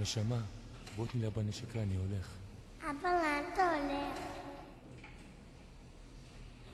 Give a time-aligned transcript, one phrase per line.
[0.00, 0.36] נשמה,
[0.96, 2.26] בוא תני לה בנשיקה, אני הולך.
[2.90, 4.18] אבא, לאן אתה הולך?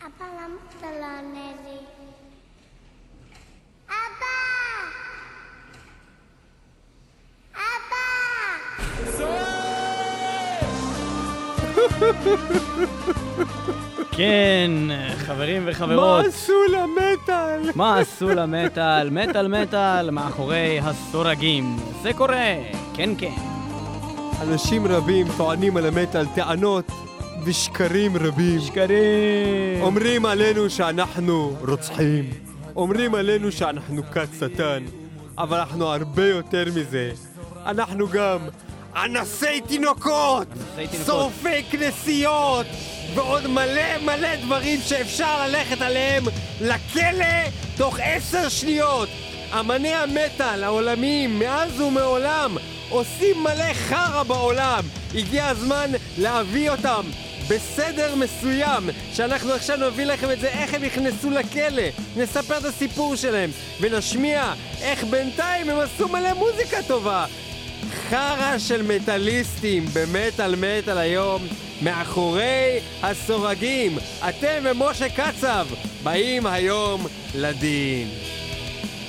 [0.01, 1.79] אבא, למה אתה לא עונה לי?
[3.89, 4.37] אבא!
[7.55, 8.07] אבא!
[14.17, 14.71] כן,
[15.17, 15.97] חברים וחברות.
[15.97, 17.71] מה עשו למטאל?
[17.75, 19.11] מה עשו למטאל?
[19.11, 21.77] מטאל מטאל מאחורי הסורגים.
[22.03, 22.55] זה קורה,
[22.97, 23.33] כן כן.
[24.43, 26.85] אנשים רבים טוענים על המטאל טענות
[27.45, 28.61] ושקרים רבים.
[28.61, 29.83] שקרים.
[29.83, 32.31] אומרים עלינו שאנחנו רוצחים.
[32.77, 34.85] אומרים עלינו שאנחנו כת שטן.
[35.39, 37.11] אבל אנחנו הרבה יותר מזה.
[37.67, 38.39] אנחנו גם
[38.97, 40.47] אנסי תינוקות!
[41.07, 42.67] שורפי כנסיות!
[43.15, 46.25] ועוד מלא מלא דברים שאפשר ללכת עליהם
[46.61, 49.09] לכלא תוך עשר שניות!
[49.61, 52.57] אמני המטאל העולמיים מאז ומעולם
[52.89, 54.85] עושים מלא חרא בעולם!
[55.15, 57.03] הגיע הזמן להביא אותם
[57.49, 61.83] בסדר מסוים, שאנחנו עכשיו נביא לכם את זה, איך הם נכנסו לכלא,
[62.17, 67.27] נספר את הסיפור שלהם, ונשמיע איך בינתיים הם עשו מלא מוזיקה טובה.
[68.11, 71.47] חרא של מטאליסטים במטאל מטאל היום,
[71.83, 73.99] מאחורי הסורגים.
[74.29, 75.67] אתם ומשה קצב
[76.03, 78.36] באים היום לדין.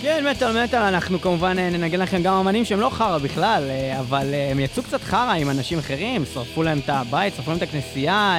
[0.01, 3.99] כן, מטאל מטאל, אנחנו כמובן אה, ננגן לכם גם אמנים שהם לא חרא בכלל, אה,
[3.99, 7.57] אבל אה, הם יצאו קצת חרא עם אנשים אחרים, שרפו להם את הבית, שרפו להם
[7.57, 8.37] את הכנסייה,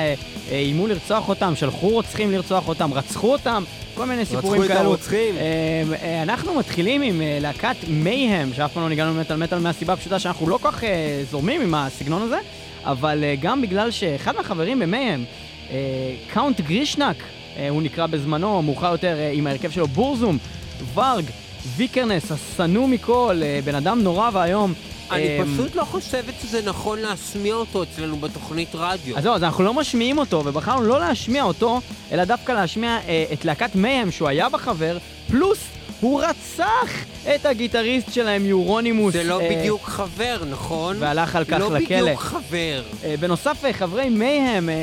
[0.50, 3.64] איימו לרצוח אותם, שלחו רוצחים לרצוח אותם, רצחו אותם,
[3.94, 4.88] כל מיני סיפורים רצחו את כאלו.
[4.88, 5.34] הרוצחים.
[6.22, 10.58] אנחנו מתחילים עם להקת מייהם, שאף פעם לא ניגענו במטאל מטאל מהסיבה הפשוטה שאנחנו לא
[10.62, 10.82] כל כך
[11.30, 12.38] זורמים עם הסגנון הזה,
[12.84, 15.24] אבל גם בגלל שאחד מהחברים ב Mayhem,
[16.32, 17.16] Count Grishnackh,
[17.68, 20.38] הוא נקרא בזמנו, מאוחר יותר עם ההרכב שלו Burzum,
[20.94, 21.24] Varg,
[21.76, 24.74] Vikernes, השנוא מכל, אה, בן אדם נורא ואיום.
[25.10, 29.16] אני אה, פשוט לא חושבת שזה נכון להשמיע אותו אצלנו בתוכנית רדיו.
[29.16, 31.80] אז זהו, אז אנחנו לא משמיעים אותו, ובחרנו לא להשמיע אותו,
[32.12, 34.98] אלא דווקא להשמיע אה, את להקת Mayhem, שהוא היה בה חבר,
[35.30, 35.58] פלוס
[36.00, 37.04] הוא רצח
[37.34, 39.12] את הגיטריסט שלהם, Euronymous.
[39.12, 40.96] זה לא אה, בדיוק חבר, נכון?
[40.98, 42.02] והלך על כך לא לכלא.
[42.02, 42.82] בדיוק חבר.
[43.04, 44.74] אה, בנוסף, אה, חברי Mayhem אה,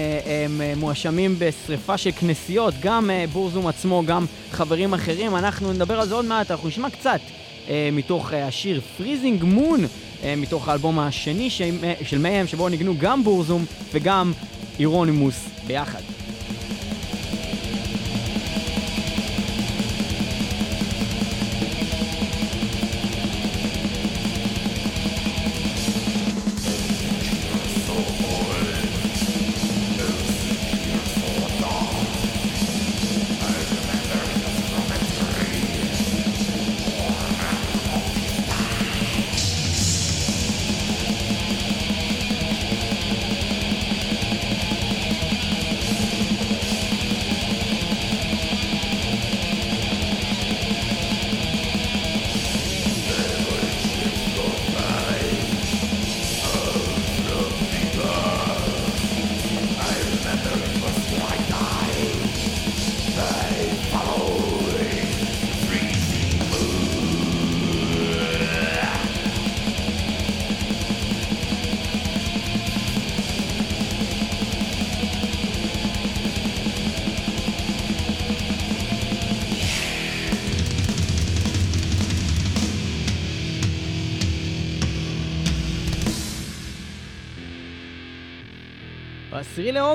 [0.46, 5.36] הם אה, מואשמים בשריפה של כנסיות, גם אה, Burzum עצמו, גם חברים אחרים.
[5.36, 7.20] אנחנו נדבר על זה עוד מעט, אנחנו נשמע קצת
[7.70, 9.80] אה, מתוך אה, השיר Freezing Moon,
[10.24, 14.34] אה, מתוך האלבום השני של, אה, של Mayhem, שבו ניגנו גם Burzum וגם
[14.80, 16.15] Euronymous ביחד.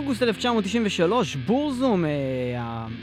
[0.01, 2.11] ב-10 לאוגוסט 1993, בורזום, אה,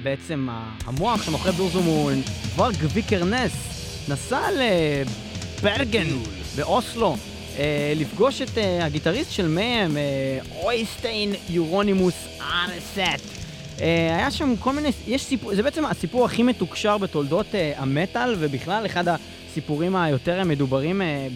[0.03, 0.47] בעצם
[0.85, 2.11] המוח שמאחורי בורזום הוא
[2.55, 3.51] ורג ויקרנס,
[4.09, 6.07] נסע לברגן
[6.55, 7.15] באוסלו
[7.57, 13.25] אה, לפגוש את אה, הגיטריסט של מהם, אה, אויסטיין יורונימוס ארסט.
[13.81, 18.35] אה, היה שם כל מיני, יש סיפור, זה בעצם הסיפור הכי מתוקשר בתולדות אה, המטאל,
[18.39, 21.27] ובכלל אחד הסיפורים היותר מדוברים אה,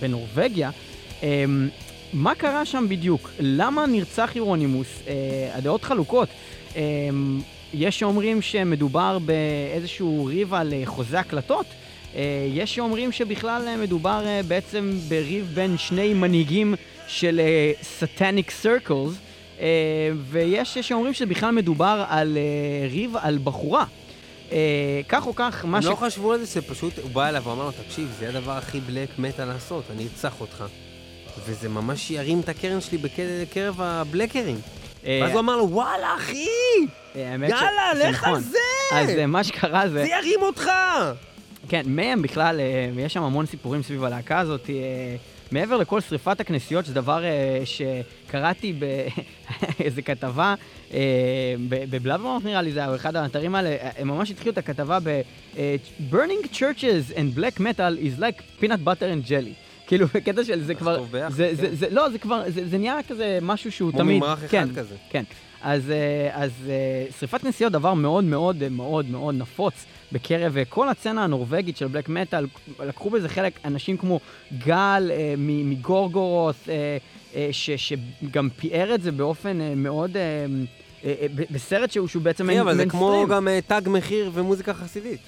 [0.00, 0.70] בנורבגיה.
[1.22, 1.44] אה,
[2.14, 3.30] מה קרה שם בדיוק?
[3.40, 4.86] למה נרצח Euronymous?
[5.08, 5.14] אה,
[5.54, 6.28] הדעות חלוקות.
[6.76, 6.82] אה,
[7.74, 11.66] יש שאומרים שמדובר באיזשהו ריב על אה, חוזה הקלטות.
[12.16, 12.22] אה,
[12.54, 16.74] יש שאומרים שבכלל אה, מדובר אה, בעצם בריב בין שני מנהיגים
[17.06, 17.40] של
[17.82, 19.12] Satanic Circles,
[20.30, 23.84] ויש שאומרים שבכלל מדובר על אה, ריב על בחורה.
[24.52, 25.86] אה, כך או כך, מה הם ש...
[25.86, 29.18] לא חשבו על זה שפשוט הוא בא אליו ואמר לו, תקשיב, זה הדבר הכי בלק
[29.18, 30.64] מטה לעשות, אני ארצח אותך.
[31.46, 34.56] וזה ממש ירים את הקרן שלי בקרב הבלקרים.
[35.06, 36.46] אה, ואז הוא אמר לו, וואלה, אחי!
[37.16, 38.40] אה, יאללה, לך על נכון.
[38.40, 38.58] זה!
[38.92, 40.02] אז אה, מה שקרה זה...
[40.04, 40.70] זה ירים אותך!
[41.68, 42.60] כן, מהם בכלל,
[42.98, 44.70] יש שם המון סיפורים סביב הלהקה הזאת.
[45.52, 47.22] מעבר לכל שריפת הכנסיות, שזה דבר
[47.64, 48.72] שקראתי
[49.78, 50.54] באיזה כתבה,
[50.90, 55.20] ב- בבלאברמארט נראה לי זה היה, אחד האתרים האלה, הם ממש התחילו את הכתבה ב-
[56.10, 59.54] Burning churches and black metal is like peanut butter and jelly.
[59.86, 61.54] כאילו, בקטע של זה כבר, זה, כן.
[61.54, 64.48] זה, זה, לא, זה כבר, זה, זה נהיה כזה משהו שהוא כמו תמיד, ממרח אחד
[64.48, 64.94] כן, כזה.
[65.10, 65.24] כן.
[65.62, 69.74] אז, אה, אז אה, שריפת כנסיות דבר מאוד מאוד אה, מאוד מאוד נפוץ
[70.12, 72.46] בקרב כל הצצנה הנורבגית של בלק מטאל.
[72.80, 74.20] לקחו בזה חלק אנשים כמו
[74.66, 76.68] גל מגורגורוס,
[77.50, 80.16] ש, שגם פיאר את זה באופן מאוד...
[81.50, 83.28] בסרט שהוא, שהוא בעצם כן, אבל זה כמו מיינסטרים.
[83.28, 85.20] גם תג מחיר ומוזיקה חסידית.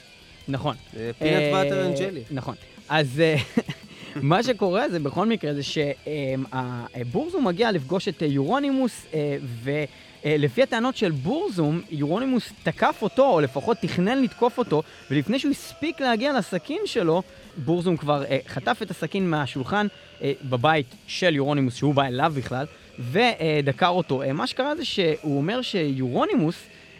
[0.48, 0.76] נכון.
[0.92, 2.22] Peanut אה, butter and jelly.
[2.30, 2.54] נכון.
[2.88, 3.22] אז
[4.22, 10.62] מה שקורה זה בכל מקרה זה ש Burzum מגיע לפגוש את אה, Euronymous, אה, ולפי
[10.62, 16.38] הטענות של Burzum, Euronymous תקף אותו, או לפחות תכנן לתקוף אותו, ולפני שהוא הספיק להגיע
[16.38, 17.22] לסכין שלו,
[17.56, 19.86] Burzum כבר אה, חטף את הסכין מהשולחן
[20.22, 22.66] אה, בבית של Euronymous, שהוא בא אליו בכלל,
[22.98, 24.22] ודקר אותו.
[24.22, 26.56] אה, מה שקרה זה שהוא אומר שיורונימוס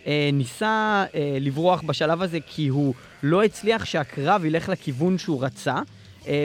[0.06, 5.74] אה, ניסה אה, לברוח בשלב הזה כי הוא לא הצליח שהקרב ילך לכיוון שהוא רצה,
[5.74, 5.82] אה,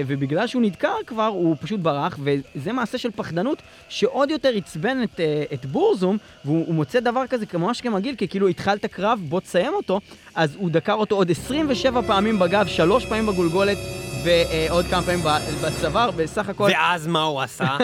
[0.08, 5.20] ובגלל שהוא נדקר כבר, הוא פשוט ברח, וזה מעשה של פחדנות שעוד יותר עצבן את,
[5.20, 9.40] אה, את בורזום, והוא הוא מוצא דבר כזה ממש כמגעיל, כי כאילו התחלת קרב, בוא
[9.40, 10.00] תסיים אותו,
[10.36, 13.78] אז הוא דקר אותו עוד 27 פעמים בגב, שלוש פעמים בגולגולת,
[14.24, 15.20] ועוד כמה פעמים
[15.64, 16.70] בצוואר, בסך הכל...
[16.72, 17.78] ואז מה הוא עשה?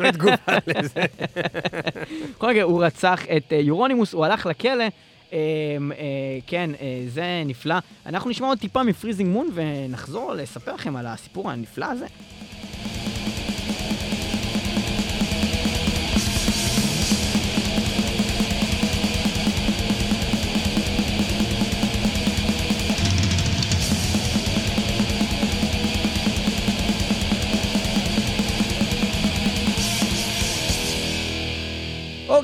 [0.00, 1.02] בתגובה לזה.
[2.36, 4.84] בכל מקרה, הוא רצח את אה, יורונימוס, הוא הלך לכלא.
[5.32, 5.38] אה,
[5.98, 7.74] אה, כן, אה, זה נפלא.
[8.06, 12.06] אנחנו נשמע עוד טיפה מפריזינג מון ונחזור לספר לכם על הסיפור הנפלא הזה.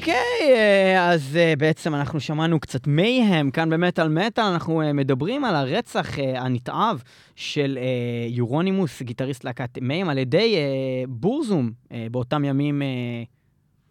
[0.08, 5.44] אוקיי, אה, אז אה, בעצם אנחנו שמענו קצת Mayhem כאן במטאל מטאל, אנחנו אה, מדברים
[5.44, 7.02] על הרצח הנתעב
[7.36, 7.78] של
[8.28, 10.56] יורונימוס, גיטריסט להקת Mayhem, על ידי
[11.08, 11.70] Burzum,
[12.10, 12.82] באותם ימים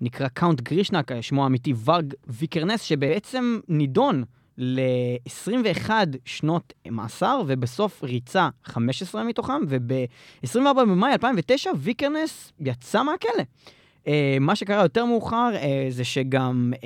[0.01, 4.23] נקרא Count Grishnackh, שמו האמיתי ורג ויקרנס, שבעצם נידון
[4.57, 5.89] ל-21
[6.25, 13.43] שנות מאסר, ובסוף ריצה 15 מתוכם, וב-24 במאי 2009 ויקרנס יצא מהכלא.
[14.07, 14.09] Uh,
[14.39, 15.59] מה שקרה יותר מאוחר uh,
[15.89, 16.79] זה שגם uh,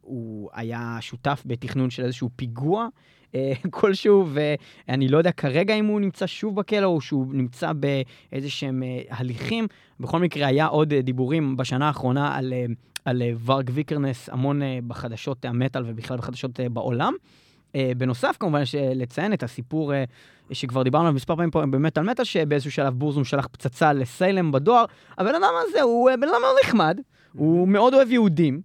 [0.00, 2.88] הוא היה שותף בתכנון של איזשהו פיגוע
[3.32, 3.34] uh,
[3.70, 8.82] כלשהו, ואני לא יודע כרגע אם הוא נמצא שוב בכלא או שהוא נמצא באיזה שהם
[9.10, 9.66] הליכים.
[10.00, 12.72] בכל מקרה, היה עוד uh, דיבורים בשנה האחרונה על, uh,
[13.04, 17.12] על uh, ורג ויקרנס, המון uh, בחדשות המטאל ובכלל בחדשות uh, בעולם.
[17.72, 22.04] Uh, בנוסף, כמובן, יש לציין את הסיפור uh, שכבר דיברנו עליו מספר פעמים פה במטאל
[22.04, 24.84] מטאל, שבאיזשהו שלב בורזום שלח פצצה לסיילם בדואר.
[25.18, 27.00] הבן אדם הזה הוא uh, בן אדם מאוד נחמד,
[27.32, 28.60] הוא מאוד אוהב יהודים,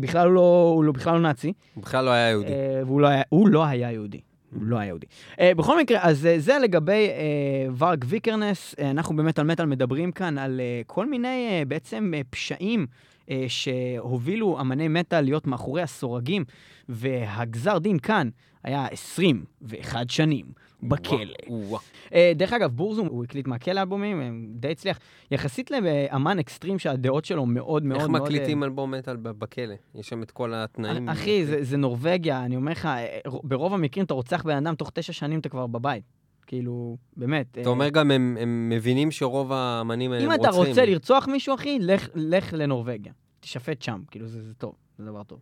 [0.00, 2.52] בכלל הוא לא, הוא לא, בכלל לא נאצי, הוא בכלל לא היה יהודי.
[2.52, 4.20] אה, והוא לא היה, הוא לא היה יהודי.
[4.54, 5.06] הוא לא היה יהודי.
[5.32, 8.74] Uh, בכל מקרה, אז uh, זה לגבי uh, ורג ויקרנס.
[8.74, 12.86] Uh, אנחנו באמת על מטאל מדברים כאן על uh, כל מיני uh, בעצם uh, פשעים
[13.28, 16.44] uh, שהובילו אמני מטאל להיות מאחורי הסורגים,
[16.88, 18.28] והגזר דין כאן
[18.64, 20.46] היה 21 שנים
[20.82, 21.34] בכלא.
[21.48, 21.80] וואו.
[22.08, 24.98] Uh, דרך אגב, בורזום, הוא הקליט מהכלא אלבומים, די הצליח.
[25.30, 28.22] יחסית לאמן אקסטרים שהדעות שלו מאוד מאוד איך מאוד...
[28.22, 29.74] מקליטים אלבום מטאל בכלא?
[29.94, 31.08] יש שם את כל התנאים.
[31.08, 34.90] אחי, זה, זה נורווגיה, אני אומר לך, אה, ברוב המקרים אתה רוצח בן אדם, תוך
[34.94, 36.13] תשע שנים אתה כבר בבית.
[36.46, 37.58] כאילו, באמת.
[37.60, 40.68] אתה אומר גם, הם הם מבינים שרוב האמנים האלה אם הם אתה רוצחים.
[40.68, 43.12] רוצה לרצוח מישהו, אחי, לך, לך לנורווגיה.
[43.40, 45.38] תשפט שם, כאילו, זה, זה טוב, זה דבר טוב.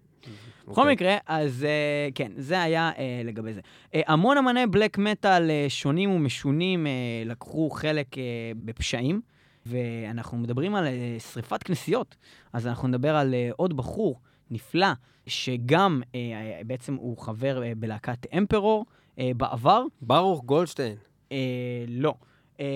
[0.68, 0.92] בכל אוקיי.
[0.92, 3.61] מקרה, אז אה, כן, זה היה אה, לגבי זה.
[3.94, 6.92] אה, המון אמני בלק מטאל אה, שונים ומשונים אה,
[7.26, 8.23] לקחו חלק אה,
[8.56, 9.21] בפשעים,
[9.66, 12.16] ואנחנו מדברים על אה, שריפת כנסיות.
[12.52, 14.87] אז אנחנו נדבר על אה, עוד בחור נפלא,
[15.26, 19.85] שגם אה, אה, בעצם הוא חבר אה, בלהקת אמפרור אה, בעבר.
[20.00, 20.97] ברוך גולדשטיין.
[21.33, 21.37] אה,
[21.88, 22.14] לא.
[22.61, 22.66] אה,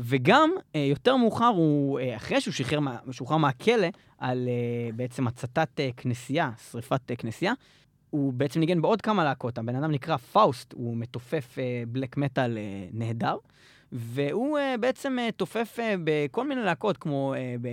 [0.00, 3.86] וגם, אה, יותר מאוחר, הוא, אה, אחרי שהוא שחרר, מה- שוחרר מהכלא
[4.18, 7.52] על אה, בעצם הצתת אה, כנסייה, שריפת אה, כנסייה,
[8.10, 9.58] הוא בעצם ניגן בעוד כמה להקות.
[9.58, 12.62] הבן אדם נקרא פאוסט, הוא מתופף אה, black metal אה,
[12.92, 13.36] נהדר.
[13.92, 17.68] והוא אה, בעצם אה, תופף אה, בכל מיני להקות, כמו, אה, ב...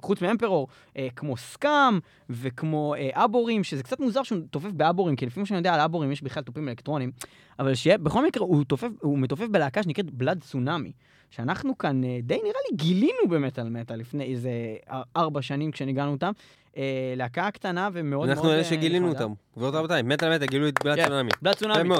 [0.00, 1.98] חוץ מ Emperor, אה, כמו Scum
[2.30, 5.80] וכמו אה, Aborym, שזה קצת מוזר שהוא תופף ב Aborym, כי לפעמים שאני יודע על
[5.80, 7.10] Aborym יש בכלל תופים אלקטרונים,
[7.58, 10.92] אבל שיהיה, בכל מקרה הוא, תופף, הוא מתופף בלהקה שנקראת Blood Tsunami,
[11.36, 14.50] שאנחנו כאן אה, די נראה לי גילינו במטאל מטאל לפני איזה
[14.90, 16.32] אר- ארבע שנים כשניגענו אותם.
[16.76, 18.28] אה, להקה קטנה ומאוד מאוד...
[18.28, 19.08] אנחנו אלה אה, שגילינו.
[19.08, 19.32] אותם.
[19.56, 21.06] גבירות רבותיי, מטאל מטאל גילו את בלת כן.
[21.08, 21.30] צונאמי.
[21.42, 21.94] בלאד צונאמי.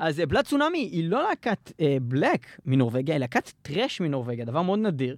[0.00, 1.72] אז בלאד צונאמי היא לא להקת
[2.02, 5.16] בלק מנורבגיה, היא להקת טרש מנורבגיה, דבר מאוד נדיר.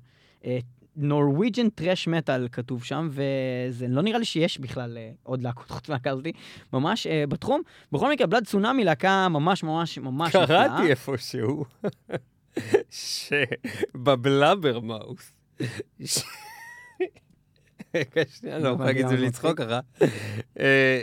[0.96, 5.88] נורוויג'ן טרש מטאל כתוב שם, וזה לא נראה לי שיש בכלל אה, עוד להקות חוץ
[5.88, 6.32] מהלהקה הזאתי,
[6.72, 7.62] ממש אה, בתחום.
[7.92, 10.68] בכל מקרה, בלאד צונאמי להקה ממש ממש ממש נפלאה.
[10.68, 11.64] קראתי איפשהו
[13.94, 15.32] שבבלאבר מאוס,
[17.94, 19.80] רגע, שנייה, אני לא יכול להגיד את זה לצחוק ככה,
[20.60, 21.00] אה,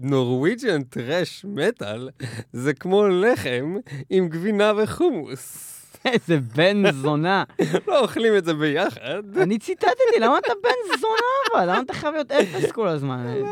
[0.00, 2.08] שנורוויג'ן טרש מטאל
[2.52, 3.76] זה כמו לחם
[4.10, 5.70] עם גבינה וחומוס.
[6.04, 7.44] איזה בן זונה.
[7.88, 9.38] לא אוכלים את זה ביחד.
[9.38, 11.14] אני ציטטתי, למה אתה בן זונה
[11.52, 11.70] אבל?
[11.70, 13.18] למה אתה חייב להיות אפס כל הזמן?
[13.18, 13.48] אני לא...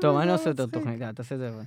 [0.00, 0.66] טוב, אני לא לא עושה יותר.
[0.66, 1.14] תוכנית, תעשה את זה לבד.
[1.14, 1.64] תעשה את זה לבד,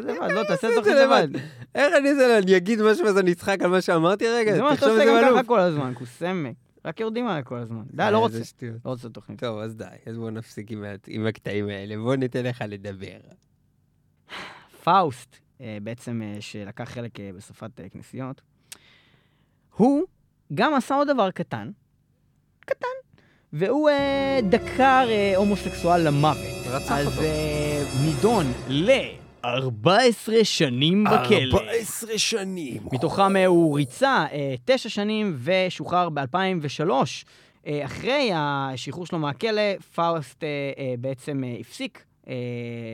[0.00, 1.28] לא, תעשה את זה לבד.
[1.74, 4.54] איך אני זה, אני אגיד משהו ואז אני אצחק על מה שאמרתי רגע?
[4.54, 5.34] זה מה שאתה עושה גם.
[5.34, 6.54] ככה כל הזמן, קוסמק.
[6.84, 7.82] רק יורדים עליי כל הזמן.
[7.90, 8.38] די, לא אה, רוצה.
[8.84, 9.40] לא רוצה תוכנית.
[9.40, 10.70] טוב, אז די, אז בואו נפסיק
[11.06, 13.18] עם הקטעים האלה, בואו ניתן לך לדבר.
[14.84, 18.40] פאוסט, אה, בעצם, אה, שלקח חלק בשריפת כנסיות,
[19.76, 20.02] הוא
[20.54, 21.70] גם עשה עוד דבר קטן,
[22.60, 23.22] קטן,
[23.52, 23.90] והוא
[24.50, 26.62] דקר הומוסקסואל למוות.
[26.72, 27.22] רצח אז אותו.
[27.22, 28.46] אה, נידון
[29.44, 31.58] ל-14 שנים בכלא.
[31.58, 32.82] 14 שנים.
[32.92, 36.90] מתוכם אה, הוא ריצה אה, תשע שנים ושוחרר ב-2003.
[37.66, 42.04] אה, אחרי השחרור שלו מהכלא, פאוסט אה, אה, בעצם אה, הפסיק.
[42.28, 42.34] אה,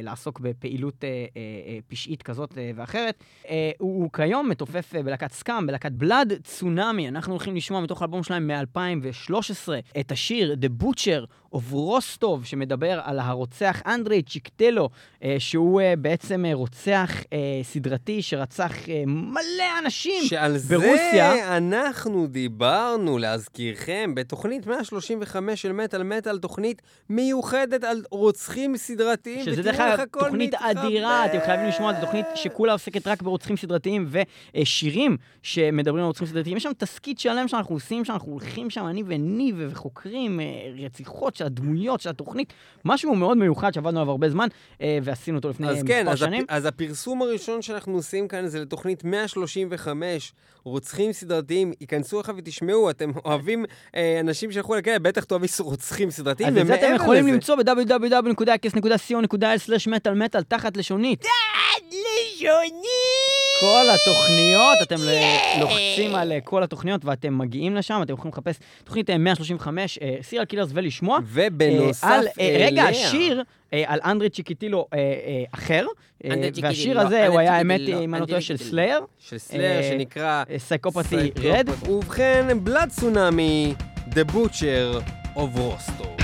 [0.02, 3.24] לעסוק בפעילות אה, אה, אה, פשעית כזאת אה, ואחרת.
[3.48, 7.08] אה, הוא, כיום מתופף אה, בלהקת Scum, בלהקת Blood Tsunami.
[7.08, 9.68] אנחנו הולכים לשמוע מתוך האלבום שלהם מ-2013
[10.00, 14.88] את השיר The Butcher of רוסטוב, שמדבר על הרוצח אנדרי צ'יקטלו,
[15.24, 21.34] אה, שהוא אה, בעצם אה, רוצח אה, סדרתי שרצח אה, מלא אנשים שעל ברוסיה.
[21.34, 29.44] זה אנחנו דיברנו, להזכירכם, בתוכנית 135 של מטאל מטאל, תוכנית מיוחדת על רוצחים סדרתיים.
[29.44, 30.70] שזה דרך אגב תוכנית מתחבר.
[30.70, 34.08] אדירה, אתם חייבים לשמוע, זו תוכנית שכולה עוסקת רק ברוצחים סדרתיים
[34.54, 36.56] ושירים שמדברים על רוצחים סדרתיים.
[36.56, 40.44] יש שם תסכית שלם שאנחנו עושים, שאנחנו הולכים שם, אני וניב, וחוקרים אה,
[40.84, 42.52] רציחות של הדמויות של התוכנית.
[42.84, 44.48] משהו מאוד מיוחד שעבדנו עליו הרבה זמן,
[44.82, 46.42] אה, ועשינו אותו לפני אז מספר כן, אז, שנים.
[46.42, 46.50] הפ...
[46.50, 50.32] אז הפרסום הראשון שאנחנו עושים כאן זה לתוכנית 135,
[50.64, 51.72] רוצחים סדרתיים.
[51.80, 53.64] ייכנסו לך ותשמעו, אתם אוהבים
[53.96, 57.32] אה, אנשים שהלכו לכלא, בטח תאהבי רוצחים סדרתיים, אז את זה אתם ומעבר יכולים לזה-
[57.34, 61.24] למצוא ב-www.kס.co.il/מטאל מטאל תחת לשונית.
[63.60, 64.96] כל התוכניות, אתם
[65.60, 70.44] לוחצים על אה, כל התוכניות ואתם מגיעים לשם, אתם יכולים לחפש תוכנית אה, 135, serial
[70.44, 71.18] killers ולשמוע.
[71.24, 75.04] ובנוסף אה, על, אה, רגע, אליה- השיר אה, על אנדרי צ'יקטילו אה, אה,
[75.54, 75.86] אחר,
[76.24, 76.30] אה,
[76.62, 78.56] והשיר הזה הוא היה, האמת, אם אני לא טועה, של.
[78.56, 80.44] Slayer, של Slayer, אה, שנקרא...
[80.58, 81.68] Psychopathy Red.
[81.88, 83.74] ובכן, Blood Tsunami,
[84.10, 85.02] The Butcher
[85.36, 86.17] of Rostov.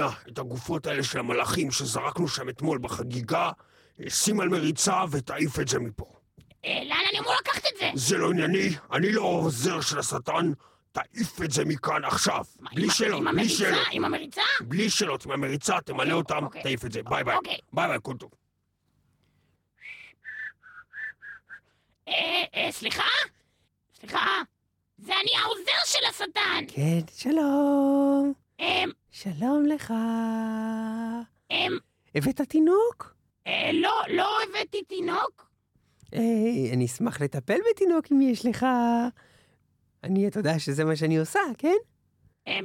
[0.00, 3.50] בפינה את הגופות האלה של המלאכים שזרקנו שם אתמול בחגיגה,
[4.08, 6.04] שים על מריצה ותעיף את זה מפה.
[6.64, 7.90] אה, לאן אני אמור לקחת את זה?
[7.94, 10.52] זה לא ענייני, אני לא העוזר של השטן,
[10.92, 12.44] תעיף את זה מכאן עכשיו.
[12.60, 13.54] מה, בלי שאלות, בלי המריצה?
[13.54, 13.86] שאלות.
[13.92, 14.42] עם המריצה?
[14.60, 16.62] בלי שאלות, עם המריצה, תמלא אותם, אוקיי.
[16.62, 17.02] תעיף את זה.
[17.02, 17.36] ביי ביי.
[17.36, 17.58] אוקיי.
[17.72, 18.30] ביי ביי, כל טוב.
[22.08, 22.14] אה,
[22.54, 23.08] אה, סליחה?
[24.00, 24.26] סליחה?
[24.98, 26.64] זה אני העוזר של השטן!
[26.68, 28.32] כן, שלום.
[29.10, 29.94] שלום לך.
[31.50, 31.78] אמ,
[32.14, 33.14] הבאת תינוק?
[33.46, 35.50] אה, לא, לא הבאתי תינוק.
[36.14, 36.20] אה,
[36.72, 38.66] אני אשמח לטפל בתינוק אם יש לך.
[40.04, 41.76] אני, אתה יודע שזה מה שאני עושה, כן?
[42.46, 42.64] אמ,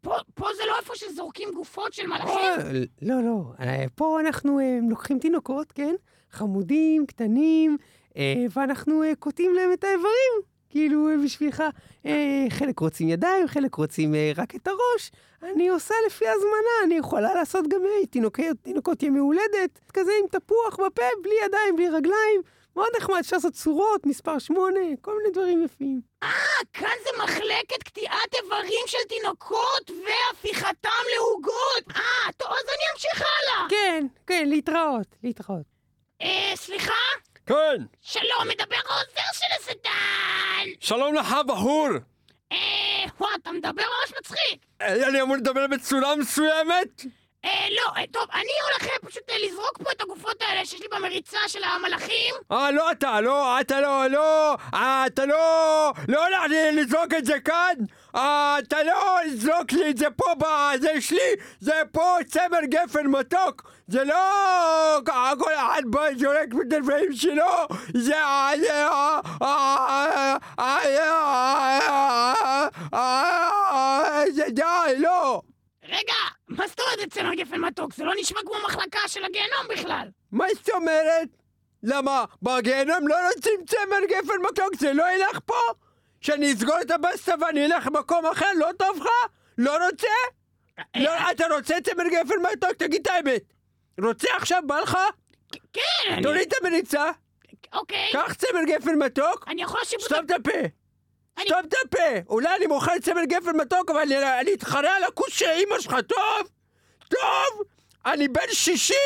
[0.00, 2.28] פה, פה זה לא איפה שזורקים גופות של מלאכים?
[2.28, 3.52] אה, לא, לא.
[3.60, 5.94] אה, פה אנחנו אה, לוקחים תינוקות, כן?
[6.30, 7.76] חמודים, קטנים,
[8.16, 10.57] אה, ואנחנו אה, קוטעים להם את האיברים.
[10.70, 11.62] כאילו, אה, בשבילך.
[12.06, 15.10] אה, חלק רוצים ידיים, חלק רוצים אה, רק את הראש.
[15.42, 20.28] אני עושה לפי הזמנה, אני יכולה לעשות גם אה, תינוקי, תינוקות ימי הולדת, כזה עם
[20.40, 22.42] תפוח בפה, בלי ידיים, בלי רגליים.
[22.76, 26.00] מאוד נחמד, אפשר לעשות צורות, מספר שמונה, כל מיני דברים יפים.
[26.22, 26.28] אה,
[26.72, 31.96] כאן זה מחלקת קטיעת איברים של תינוקות והפיכתם לעוגות.
[31.96, 33.68] אה, טוב, אז אני אמשיך הלאה.
[33.70, 35.66] כן, כן, להתראות, להתראות.
[36.22, 36.92] אה, סליחה?
[37.48, 40.70] כן, שלום, מדבר העוזר של השטן.
[40.80, 41.88] שלום לך, בחור.
[42.52, 42.56] אה,
[43.20, 44.60] וואו, אתה מדבר ממש מצחיק.
[44.80, 47.02] אה, אני אמור לדבר בצורה מסוימת?
[47.44, 50.80] אה, לא, אה, טוב, אני הולך אה, פשוט אה, לזרוק פה את הגופות האלה שיש
[50.80, 52.34] לי במריצה של המלאכים.
[52.52, 54.54] אה, לא אתה, לא, אתה לא, לא,
[55.06, 57.74] אתה לא, לא הולך לי לזרוק את זה כאן?
[58.14, 60.24] אה, אתה לא לזרוק לי את זה פה,
[60.80, 64.14] זה שלי, זה פה צמר גפן מתוק, זה לא
[65.38, 68.14] כל אחד בא זורק את הדברים שלו, זה...
[74.30, 75.42] זה, די, לא.
[75.84, 76.14] רגע,
[76.48, 77.94] מה זאת אומרת צמר גפן מתוק?
[77.94, 80.08] זה לא נשמע כמו מחלקה של הגיהנום בכלל.
[80.32, 81.28] מה זאת אומרת?
[81.82, 85.87] למה, בגיהנום לא רוצים צמר גפן מתוק, זה לא ילך פה?
[86.20, 89.08] שאני אסגור את הבסטה ואני אלך למקום אחר, לא טוב לך?
[89.58, 90.08] לא רוצה?
[90.96, 92.72] לא, אתה רוצה צמר גפן מתוק?
[92.72, 93.42] תגיד את האמת.
[94.04, 94.98] רוצה עכשיו, בא לך?
[95.72, 96.22] כן.
[96.22, 97.10] תוריד את המריצה,
[97.72, 98.08] אוקיי.
[98.12, 100.58] קח צמר גפן מתוק, אני יכול להשיב סתום את הפה.
[101.40, 101.98] סתום את הפה.
[102.28, 106.48] אולי אני מוכר צמר גפן מתוק, אבל אני- אתחרה על הכוס של אמא שלך, טוב?
[107.08, 107.62] טוב?
[108.06, 108.96] אני בן 60,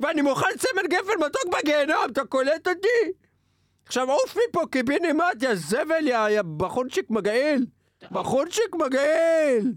[0.00, 3.12] ואני מוכר צמר גפן מתוק בגיהנום, אתה קולט אותי?
[3.90, 7.66] עכשיו עוף מפה קיבינימט, יא זבל, יא בחורצ'יק מגעיל.
[8.10, 9.72] בחורצ'יק מגעיל.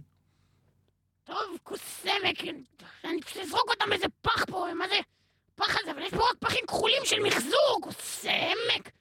[1.24, 2.56] טוב, כוס סמק,
[3.04, 4.96] אני פשוט אזרוק אותם באיזה פח פה, מה זה
[5.56, 5.92] פח הזה?
[5.92, 8.92] אבל יש פה רק פחים כחולים של מחזור, כוס סמק.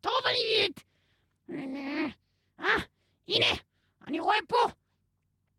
[0.00, 0.68] טוב, אני...
[2.60, 2.76] אה,
[3.28, 3.46] הנה,
[4.06, 4.58] אני רואה פה.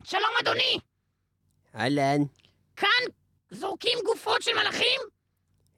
[0.03, 0.79] שלום אדוני,
[1.75, 2.21] אהלן.
[2.75, 3.03] כאן
[3.51, 5.01] זורקים גופות של מלאכים?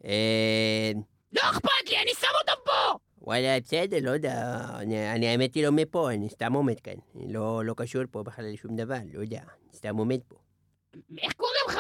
[0.05, 0.91] אה...
[1.33, 3.09] לא אכפת לי, אני שם אותם פה!
[3.29, 4.57] וואלה, בסדר, לא יודע.
[4.75, 6.93] אני, אני האמת היא לא מפה, אני סתם עומד כאן.
[7.15, 9.37] אני לא, לא קשור פה בכלל לשום דבר, לא יודע.
[9.37, 10.35] אני סתם עומד פה.
[11.17, 11.79] איך קוראים לך?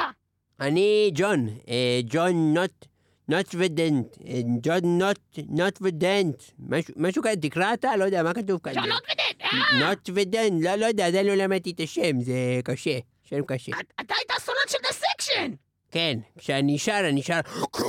[0.59, 2.85] אני ג'ון, אה, ג'ון נוט,
[3.27, 8.33] נוט ודנט, אה, ג'ון נוט, נוט ודנט, משהו- משהו כזה, תקרא אתה, לא יודע, מה
[8.33, 8.73] כתוב כאן?
[8.73, 9.89] שונות ודד, אה!
[9.89, 12.33] נוט ודנט, לא, לא יודע, עדיין לא למדתי את השם, זה
[12.63, 13.71] קשה, שם קשה.
[13.79, 15.51] את- אתה היית הסולן של Dissection!
[15.91, 17.83] כן, כשאני שר, אני שר, ככה,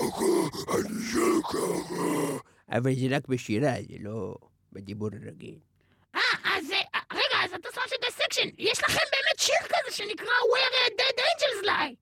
[0.79, 2.50] אני שר ככה.
[2.71, 4.35] אבל זה רק בשירה, זה לא
[4.73, 5.59] בדיבור הרגיל.
[6.15, 6.65] אה, אז...
[7.13, 8.49] רגע, אז אתה סולן של Dissection.
[8.59, 11.95] יש לכם באמת שיר כזה שנקרא Where Dead Angels Lie.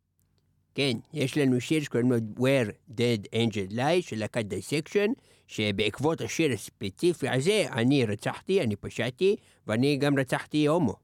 [0.74, 5.10] כן, יש לנו שיר שקוראים לו Where Dead Angel Lie של להקת Dissection,
[5.46, 10.94] שבעקבות השיר הספציפי הזה, אני רצחתי, אני פשעתי, ואני גם רצחתי הומו.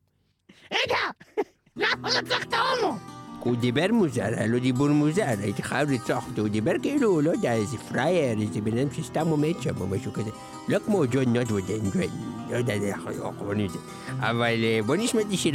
[0.73, 0.99] רגע,
[1.77, 3.24] למה רצחת הומו?
[3.45, 7.31] הוא דיבר מוזר, היה לו דיבור מוזר, הייתי חייב לרצוח אותו, הוא דיבר כאילו, לא
[7.31, 10.31] יודע, איזה פראייר, איזה בן אדם שסתם עומד שם או משהו כזה.
[10.69, 12.01] לא כמו ג'ון נוטוודן,
[12.51, 13.79] לא יודע איך אנחנו קוראים לזה.
[14.19, 15.53] אבל אה, בוא נשמע את השיר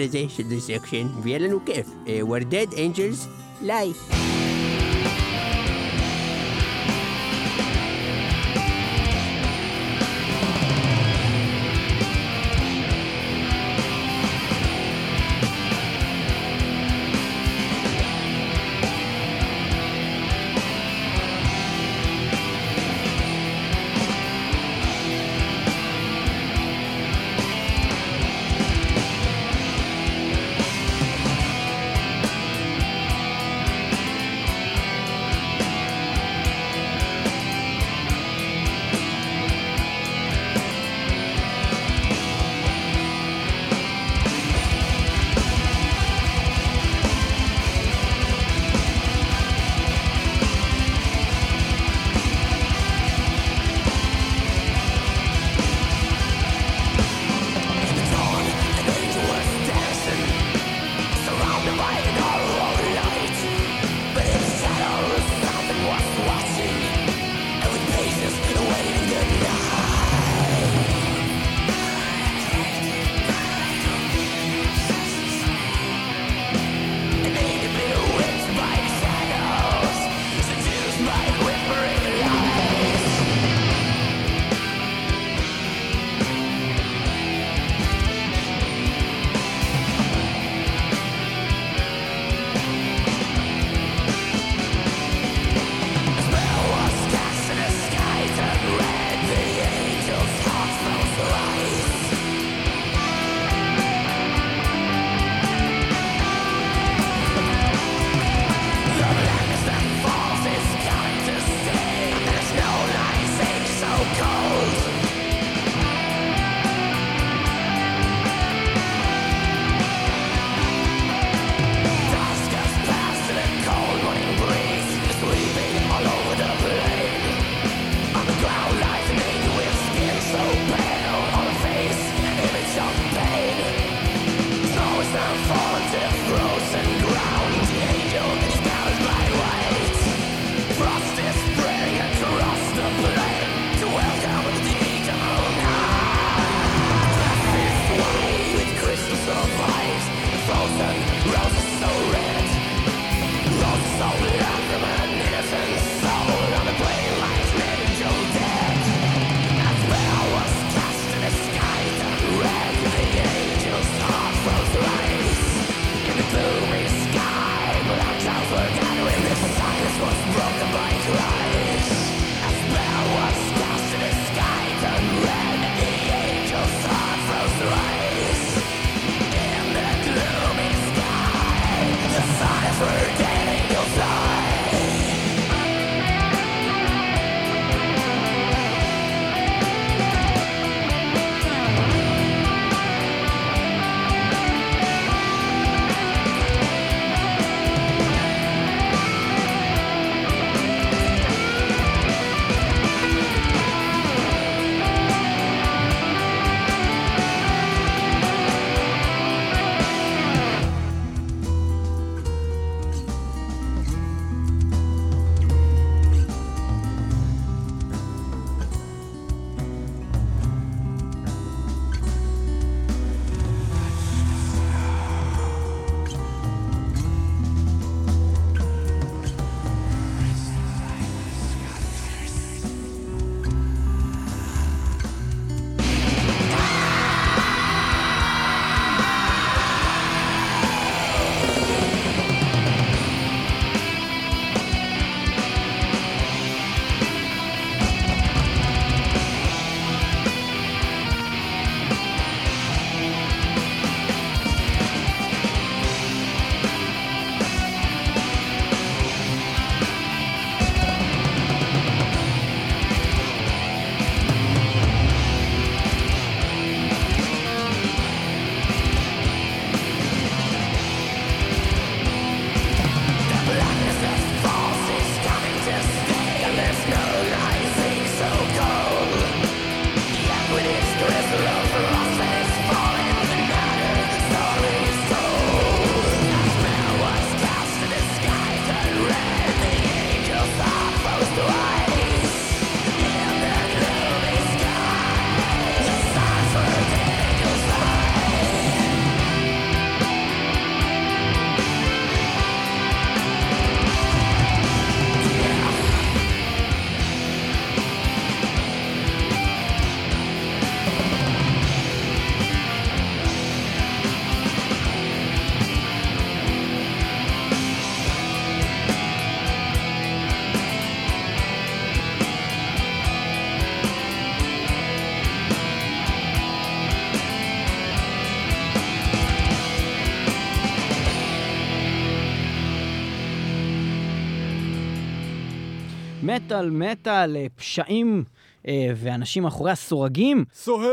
[336.29, 338.23] מטאל מטאל, אה, פשעים
[338.67, 340.45] אה, ואנשים מאחורי הסורגים.
[340.53, 340.89] סוהר!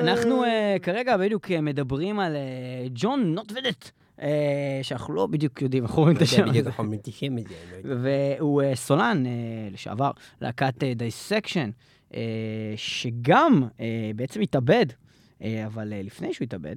[0.00, 2.36] אנחנו אה, כרגע בדיוק מדברים על
[2.94, 3.90] ג'ון נוטוודט,
[4.82, 6.48] שאנחנו לא בדיוק יודעים איך אומרים את השם.
[6.48, 7.54] בדיוק אנחנו מתישים את זה,
[7.84, 7.94] לא.
[8.02, 9.24] והוא סולן
[9.72, 11.70] לשעבר, להקת Dissection,
[12.76, 13.68] שגם
[14.16, 14.86] בעצם התאבד,
[15.66, 16.76] אבל לפני שהוא התאבד,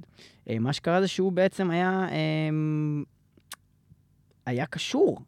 [0.60, 2.06] מה שקרה זה שהוא בעצם היה,
[4.46, 5.20] היה קשור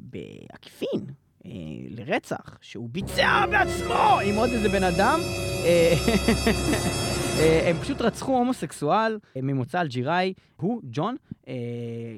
[0.00, 1.00] בעקיפין.
[1.46, 1.50] אה,
[1.88, 5.20] לרצח שהוא ביצע בעצמו עם עוד איזה בן אדם.
[5.64, 5.94] אה,
[7.38, 11.16] אה, הם פשוט רצחו הומוסקסואל אה, ממוצא אלג'יראי, הוא, ג'ון,
[11.48, 11.54] אה,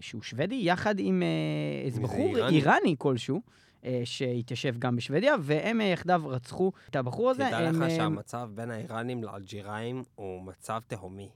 [0.00, 2.56] שהוא שוודי, יחד עם אה, איזה בחור איראני?
[2.56, 3.42] איראני כלשהו,
[3.84, 7.44] אה, שהתיישב גם בשוודיה, והם אה, יחדיו רצחו את הבחור הזה.
[7.46, 11.28] תדע הם, לך אה, שהמצב בין האיראנים לאלג'יראים הוא מצב תהומי.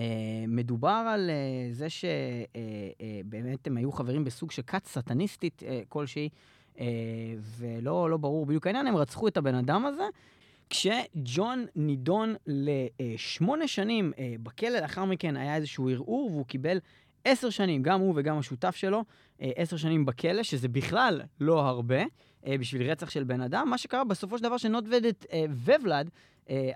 [0.00, 0.04] אה,
[0.48, 6.28] מדובר על אה, זה שבאמת הם היו חברים בסוג של כת סטניסטית אה, כלשהי,
[6.80, 6.86] אה,
[7.58, 10.04] ולא לא ברור בדיוק העניין, הם רצחו את הבן אדם הזה.
[10.70, 16.78] כשג'ון נידון לשמונה שנים אה, בכלא, לאחר מכן היה איזשהו ערעור והוא קיבל
[17.24, 19.04] עשר שנים, גם הוא וגם השותף שלו,
[19.42, 22.02] אה, עשר שנים בכלא, שזה בכלל לא הרבה
[22.46, 23.70] אה, בשביל רצח של בן אדם.
[23.70, 26.10] מה שקרה בסופו של דבר שנוטוודט אה, וולד, אה,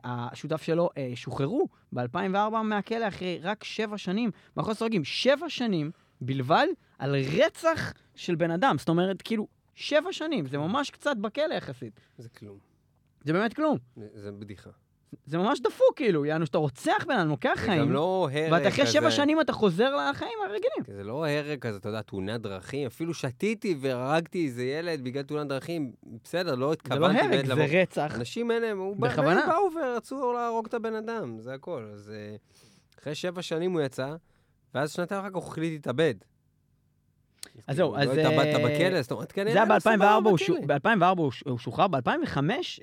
[0.05, 6.67] השותף שלו, אה, שוחררו ב-2004 מהכלא אחרי רק שבע שנים, מאחורי סורגים, שבע שנים בלבד
[6.99, 8.77] על רצח של בן אדם.
[8.79, 12.01] זאת אומרת, כאילו, שבע שנים, זה ממש קצת בכלא יחסית.
[12.19, 12.59] זה כלום.
[13.25, 13.79] זה באמת כלום.
[13.97, 14.71] זה- זה בדיחה.
[15.27, 18.53] זה ממש דפוק, כאילו, יענו שאתה רוצח בן אדם, לוקח זה חיים, גם לא הרג
[18.53, 20.97] ואתה אחרי שבע כזה- שנים אתה חוזר לחיים הרגילים.
[20.97, 22.87] זה לא הרג כזה, אתה יודע, תאונת דרכים.
[22.87, 25.93] אפילו שתיתי והרגתי איזה ילד בגלל תאונת דרכים,
[26.25, 27.65] בסדר, לא זה לא התכוונתי הרג, זה לבוא.
[27.71, 28.09] רצח.
[28.15, 29.41] האנשים האלה, הוא בא- בכוונה.
[29.45, 31.85] הם באו ורצו להרוג את הבן אדם, זה הכל.
[31.93, 32.37] אז אה,
[33.01, 34.15] אחרי שבע שנים הוא יצא,
[34.75, 36.15] ואז שנתיים אחר כך הוא החליט להתאבד.
[37.69, 39.53] אז זהו, כאילו, אז, לא התאבדת אה, בכלא, זאת אומרת, כנראה...
[39.53, 40.57] זה היה לא סבבה ב-2004, הוא, בכלא.
[40.57, 40.65] ש...
[40.67, 41.43] ב-2004 הוא, ש...
[41.47, 42.39] הוא שוחרר, ב-2005,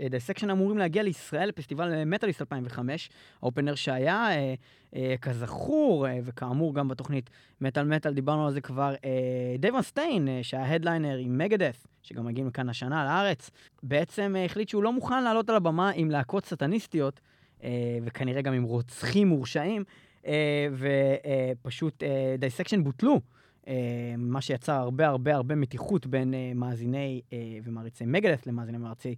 [0.10, 3.10] Dissection אמורים להגיע לישראל לפסטיבל מטאליסט 2005,
[3.42, 4.54] ה opener שהיה, אה,
[4.96, 7.30] אה, כזכור, אה, וכאמור גם בתוכנית
[7.62, 11.88] מטאל מטאל, דיברנו על זה כבר, אה, דייב מסטיין, אה, שהיה ה headliner עם Megadeth,
[12.04, 13.52] שגם מגיעים לכאן השנה לארץ,
[13.84, 17.20] בעצם אה, החליט שהוא לא מוכן לעלות על הבמה עם להקות סטניסטיות,
[17.64, 19.84] אה, וכנראה גם עם רוצחים מורשעים,
[20.28, 20.68] אה,
[21.62, 23.22] ופשוט אה, Dissection בוטלו.
[23.68, 29.16] אה, מה שיצר הרבה הרבה הרבה מתיחות בין אה, מאזיני אה, ומעריצי Megadeth למאזיני ומעריצי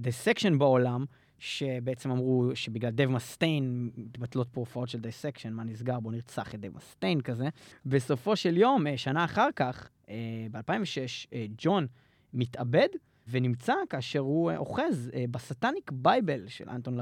[0.00, 1.04] Dissection בעולם,
[1.38, 6.60] שבעצם אמרו שבגלל דייב מסטיין מתבטלות פה הופעות של Dissection, מה נסגר, בוא נרצח את
[6.60, 7.48] דייב מסטיין כזה.
[7.86, 10.14] בסופו של יום, שנה אחר כך, אה,
[10.50, 11.86] ב-2006, אה, ג'ון
[12.34, 12.88] מתאבד
[13.28, 16.98] ונמצא כאשר הוא אוחז ב Satanic Bible של אנטון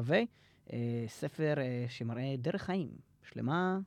[0.73, 2.89] אה, ספר אה, שמראה דרך חיים
[3.23, 3.79] שלמה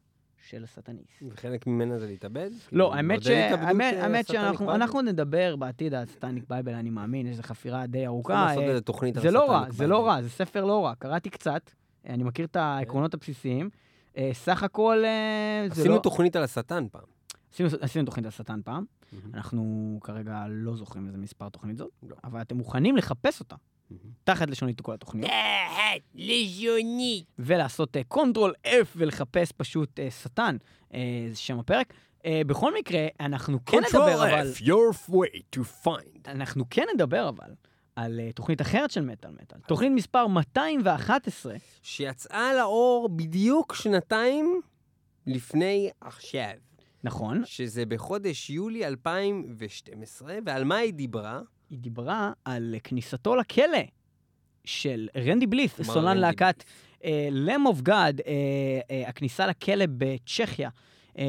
[0.47, 1.23] של סטניסט.
[1.29, 2.49] וחלק ממנה זה להתאבד?
[2.51, 3.27] לא, כאילו, האמת, ש...
[3.27, 4.81] האמת, אה, האמת Satanic שאנחנו Bible?
[4.81, 8.33] אנחנו נדבר בעתיד על Satanic Bible, אני מאמין, יש לזה חפירה די ארוכה.
[8.45, 10.09] לעשות אה, איזה תוכנית על זה לא רע, Satanic זה לא Bible.
[10.11, 10.95] רע, זה ספר לא רע.
[10.95, 11.71] קראתי קצת,
[12.07, 13.69] אה, אני מכיר את העקרונות הבסיסיים.
[14.17, 15.99] אה, סך הכל, אה, זה עשינו לא...
[15.99, 17.03] תוכנית על השטן פעם.
[17.53, 18.85] עשינו- עשינו תוכנית על שטן פעם.
[19.33, 22.15] אנחנו כרגע לא זוכרים איזה מספר תוכנית זאת, לא.
[22.23, 23.55] אבל אתם מוכנים לחפש אותה.
[24.23, 25.31] תחת לשונית כל התוכניות.
[26.15, 27.25] לשונית.
[27.39, 30.57] ולעשות control F ולחפש פשוט אה, שטן,
[30.93, 31.93] אה, זה שם הפרק.
[32.25, 34.51] אה, בכל מקרה, אנחנו כן נדבר אבל...
[34.51, 36.19] Control F, your way to find.
[36.27, 37.53] אנחנו כן נדבר אבל
[37.95, 39.59] על uh, תוכנית אחרת של מטאל מטאל.
[39.67, 44.61] תוכנית מספר 211, שיצאה לאור בדיוק שנתיים
[45.27, 46.51] לפני עכשיו.
[47.03, 51.41] נכון, שזה בחודש יולי 2012, ועל מה היא דיברה?
[51.69, 53.79] היא דיברה על כניסתו לכלא
[54.65, 56.63] של רנדי בליף, סולן להקת
[57.31, 58.21] לם אוף גאד,
[59.07, 60.69] הכניסה לכלא בצ'כיה.
[61.09, 61.21] Uh,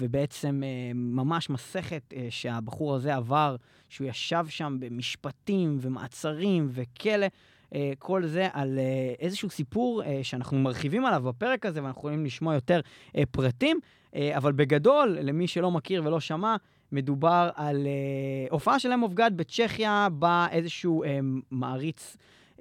[0.00, 3.56] ובעצם uh, ממש מסכת uh, שהבחור הזה עבר,
[3.88, 10.58] שהוא ישב שם במשפטים ומעצרים וכלא, uh, כל זה על uh, איזשהו סיפור uh, שאנחנו
[10.58, 13.80] מרחיבים עליו בפרק הזה, ואנחנו יכולים לשמוע יותר uh, פרטים,
[14.12, 16.56] uh, אבל בגדול, למי שלא מכיר ולא שמע,
[16.94, 21.06] מדובר על uh, הופעה של אוף גאד בצ'כיה, בה איזשהו uh,
[21.50, 22.16] מעריץ,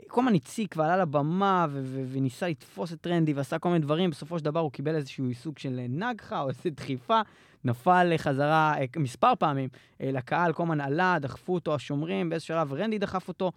[0.07, 4.09] כל הזמן הציק ועלה לבמה ו- ו- וניסה לתפוס את טרנדי ועשה כל מיני דברים,
[4.09, 7.21] בסופו של דבר הוא קיבל איזשהו סוג של אה, נגחה או איזו דחיפה,
[7.63, 9.69] נפל חזרה אה, מספר פעמים
[10.01, 13.51] אה, לקהל, כל הזמן עלה, דחפו אותו השומרים, באיזשהו שלב רנדי דחף אותו,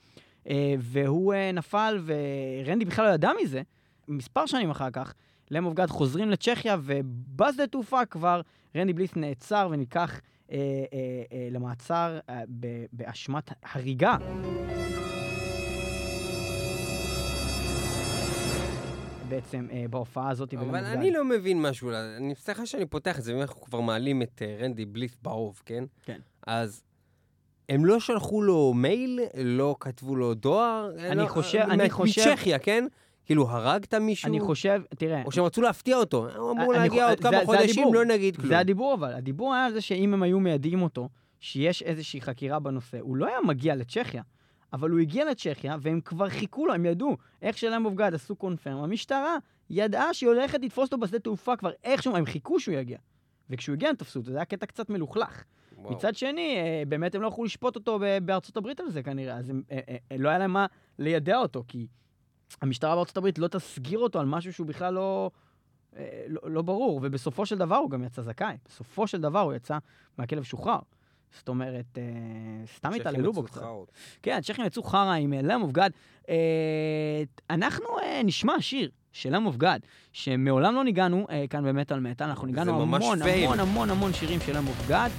[0.49, 3.63] אה, והוא אה, נפל, ורנדי בכלל לא ידע מזה.
[4.09, 5.15] מספר שנים אחר כך,
[5.75, 8.41] גאד חוזרים לצ'כיה, ובשדה תעופה כבר
[8.77, 10.36] רנדי בליס נעצר אה, אה, אה,
[11.51, 14.17] למעצר אה, ב- באשמת הריגה.
[19.29, 20.55] בעצם אה, בהופעה הזאת.
[20.55, 21.11] אבל אני.
[21.11, 24.85] לא מבין משהו, אני סליחה שאני פותח את זה, ואנחנו כבר מעלים את אה, רנדי
[24.85, 25.85] בליף באוב, כן?
[26.05, 26.19] כן.
[26.47, 26.83] אז
[27.69, 30.91] הם לא שלחו לו מייל, לא כתבו לו דואר.
[30.99, 32.87] אני לא- חושב- אה, אני חושב- מצ'כיה, כן?
[33.27, 34.29] כאילו, הרגת מישהו?
[34.29, 36.29] אני חושב, תראה, או שהם רצו להפתיע אותו.
[36.37, 37.95] אמור אני להגיע עוד כמה חודשים.
[37.95, 38.49] לא נגיד כלום.
[38.49, 41.09] זה הדיבור אבל, הדיבור היה על זה שאם הם היו מיידעים אותו,
[41.41, 44.23] שיש איזושהי חקירה בנושא, הוא לא היה מגיע לצ'כיה,
[44.73, 48.79] אבל הוא הגיע לצ'כיה והם כבר חיכו לו, הם ידעו, איך שלהם אובגד עשו קונפרם,
[48.79, 49.37] המשטרה
[49.71, 52.99] ידעה שהיא הולכת לתפוס אותו בשדה תעופה כבר איכשהו, הם חיכו שהוא יגיע.
[53.51, 55.45] וכשהוא הגיע הם תפסו אותו, זה היה קטע קצת מלוכלך.
[55.79, 55.93] וואו.
[55.93, 59.51] מצד שני, אה, באמת הם לא יכלו לשפוט אותו בארצות הברית על זה כנראה, אז
[59.51, 60.67] הם, אה, אה, לא היה להם מה
[60.99, 61.87] לידע אותו, כי
[62.63, 65.31] המשטרה בארצות הברית לא תסגיר אותו על משהו שהוא בכלל לא,
[65.97, 68.57] אה, לא, לא ברור, ובסופו של דבר הוא גם יצא זכאי.
[68.67, 69.79] בסופו של דבר הוא יצא
[70.19, 70.79] מהכלא ושוחרר.
[71.37, 73.63] זאת אומרת, אה, סתם התעללו בו יצאו קצת.
[74.23, 75.93] כן, הצ'כים יצאו חרא עם Lamb of God.
[77.51, 79.81] אנחנו אה, נשמע שיר של Lamb of God,
[80.13, 83.45] שמעולם לא ניגנו אה, כאן במטאל מטאל, אנחנו ניגנו המון פייל.
[83.45, 85.11] המון המון המון שירים של Lamb of God.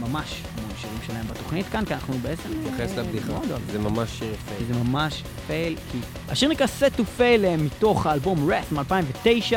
[0.00, 2.48] ממש המון שירים שלהם בתוכנית כאן, כי אנחנו בעצם...
[2.60, 3.32] תתייחס אה, לבדיחה.
[3.72, 4.74] זה ממש שיר כי יפה.
[4.74, 9.56] זה ממש פייל, כי השיר נקרא Set to Fail אה, מתוך האלבום רף מ-2009,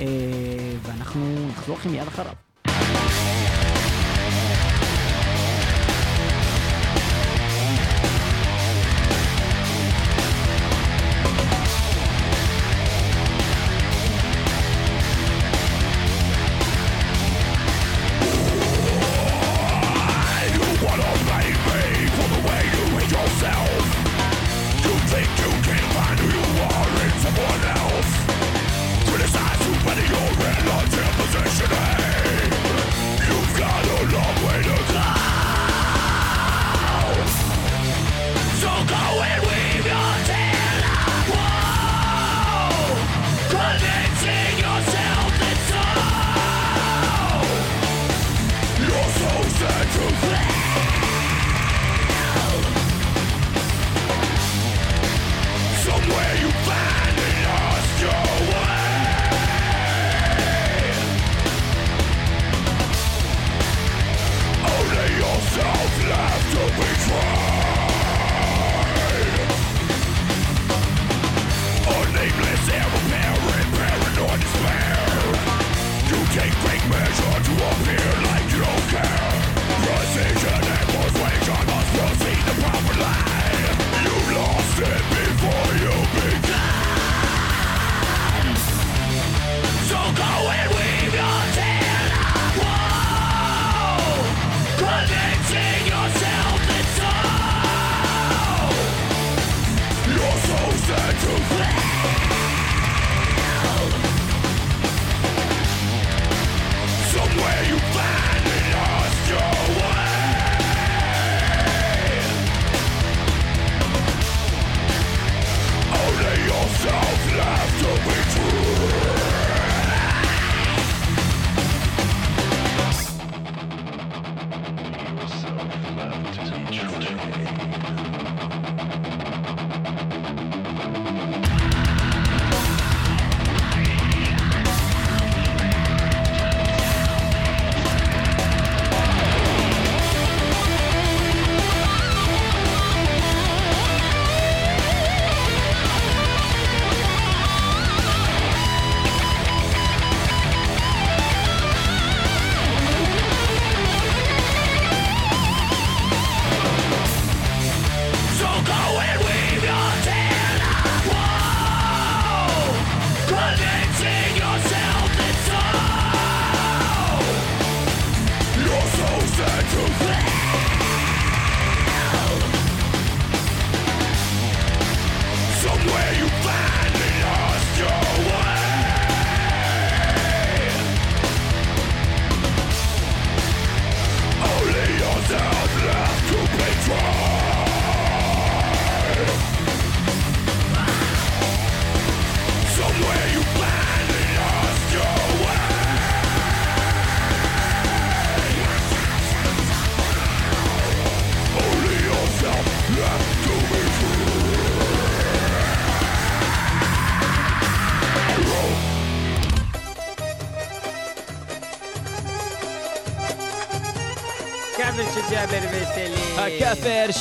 [0.00, 0.06] אה,
[0.82, 2.47] ואנחנו נחזור לכם מיד אחריו.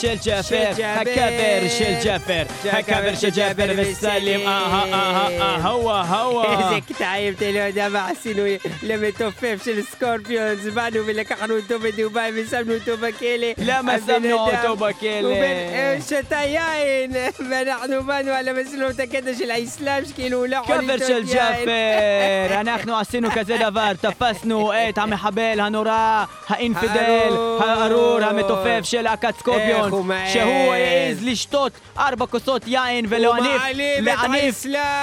[0.01, 0.41] של ג'אפר,
[0.75, 0.83] של.
[0.83, 6.73] הכאפר של ג'אפר, הכאפר של ג'אפר וסלים, אהה אהה אהה הווה.
[6.73, 8.43] איזה קטעים, אתה לא יודע מה עשינו
[8.83, 13.47] למתופף של סקורפיונס, באנו ולקחנו אותו בדובאי ושמנו אותו בכלא.
[13.57, 15.19] למה שמנו אותו בכלא?
[15.21, 17.11] הוא אה, שתה יין,
[17.49, 21.25] ואנחנו באנו על המסלול הקטע של האסלאם, שכאילו הוא לא יכול לשתות של יין.
[21.33, 27.29] ג'אפר, אנחנו עשינו כזה דבר, תפסנו את המחבל הנורא, ה infidel,
[27.59, 28.17] הארור.
[28.23, 30.33] המתופף של להקת איך הוא מעז.
[30.33, 33.61] שהוא העז לשתות ארבע כוסות יין ולהניף,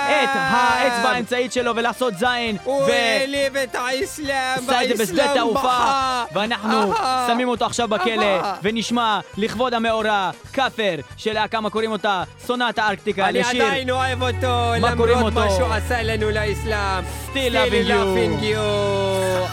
[0.06, 6.24] את האצבע האמצעית שלו ולעשות זין, הוא העליב את האסלאם, והאסלאם בכה.
[6.34, 6.94] ואנחנו.
[7.26, 8.40] שמים אותו עכשיו בכלא.
[8.62, 14.90] ונשמע לכבוד המאורע, כאפר, שלהקה קוראים אותה סונת הארקטיקה, אני לשיר עדיין אוהב אותו, מה
[14.90, 15.50] למרות מה?
[15.50, 17.04] שהוא עשה לנו לאסלאם.
[17.32, 17.90] Still loving you.
[17.90, 18.58] loving you.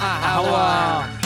[0.01, 1.20] אהבה.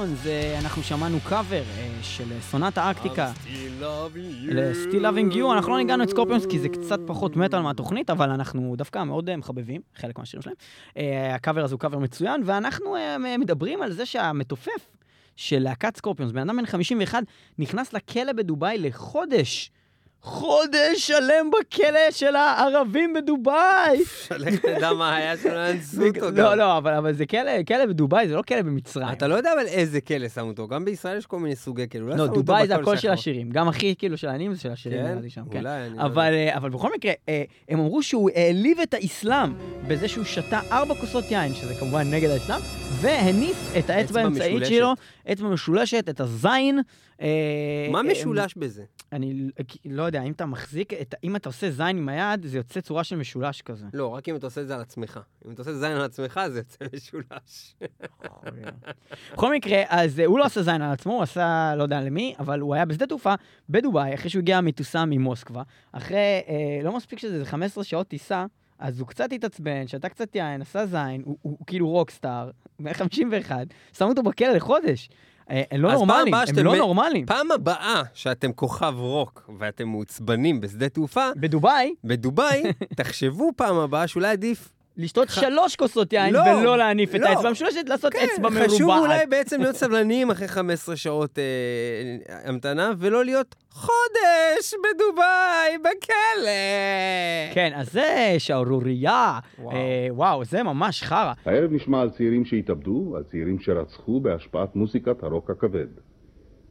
[0.00, 3.32] סקורפיון, זה אנחנו שמענו קאבר אה, של Sonata Arctica.
[4.42, 8.30] ל-Still Loving You, אנחנו לא ניגנו את סקורפיונס כי זה קצת פחות מטאל מהתוכנית, אבל
[8.30, 10.56] אנחנו דווקא מאוד אה, מחבבים, חלק מהשירים שלהם.
[10.96, 14.88] אה, הקאבר הזה הוא קאבר מצוין, ואנחנו אה, מדברים על זה שהמתופף
[15.36, 17.22] של להקת סקורפיונס, בן אדם בן 51,
[17.58, 19.70] נכנס לכלא בדובאי לחודש.
[20.22, 23.98] חודש שלם בכלא של הערבים בדובאי!
[24.30, 26.58] לך תדע מה היה שלא אנסו אותו לא, גם.
[26.58, 29.08] לא, אבל, אבל זה כלא, כלא בדובאי, זה לא כלא במצרים.
[29.12, 32.16] אתה לא יודע אבל איזה כלא שמו אותו, גם בישראל יש כל מיני סוגי כלא.
[32.16, 33.10] לא, דובאי זה הקול של.
[33.10, 33.50] השירים.
[33.50, 35.08] גם הכי כאילו של העניים זה של השירים, כן?
[35.10, 35.64] נראה לי שם, כן.
[35.64, 39.52] לא אבל, אה, אבל בכל מקרה, אה, הם אמרו שהוא העליב את האסלאם
[39.88, 42.60] בזה שהוא שתה ארבע כוסות יין, שזה כמובן נגד האסלאם,
[43.00, 44.66] והניף את האצבע אצבע האמצעית.
[44.66, 44.92] שלו,
[45.32, 46.80] אצבע משולשת, את הזין.
[47.20, 48.82] אה, מה משולש בזה?
[49.12, 49.50] אני
[49.84, 53.04] לא יודע, אם אתה מחזיק, את, אם אתה עושה זין עם היד, זה יוצא צורה
[53.04, 53.86] של משולש כזה.
[53.94, 55.20] לא, רק אם אתה עושה את זה על עצמך.
[55.46, 57.74] אם אתה עושה זין על עצמך, זה יוצא משולש.
[59.32, 62.34] בכל מקרה, אז אה, הוא לא עשה זין על עצמו, הוא עשה לא יודע למי,
[62.38, 63.34] אבל הוא היה בשדה תעופה
[63.68, 65.62] בדובאי, אחרי שהוא הגיע מטוסה ממוסקבה.
[65.92, 66.16] אחרי,
[66.48, 68.46] אה, לא מספיק שזה 15 שעות טיסה,
[68.78, 72.50] אז הוא קצת התעצבן, שתה קצת יין, עשה זין, הוא, הוא, הוא כאילו רוקסטאר,
[72.80, 75.08] בן 51, שמו אותו בכלא לחודש.
[75.50, 77.26] אה, הם לא נורמלים, הם לא נורמלים.
[77.26, 82.62] פעם הבאה שאתם כוכב רוק ואתם מעוצבנים בשדה תעופה, בדובאי, בדובאי,
[82.96, 84.68] תחשבו פעם הבאה שאולי עדיף...
[84.96, 87.26] לשתות ח- שלוש כוסות יין לא, ולא להניף את לא.
[87.28, 88.70] האצבע המשולשת, לעשות כן, אצבע מרובעת.
[88.70, 91.44] חשוב אולי בעצם להיות סבלניים אחרי 15 שעות אה,
[92.44, 96.50] המתנה, ולא להיות חודש בדובאי, בכלא.
[97.54, 99.38] כן, אז זה שערורייה.
[99.58, 99.76] וואו.
[99.76, 101.32] אה, וואו, זה ממש חרא.
[101.44, 105.86] הערב נשמע על צעירים שהתאבדו, על צעירים שרצחו בהשפעת מוזיקת הרוק הכבד.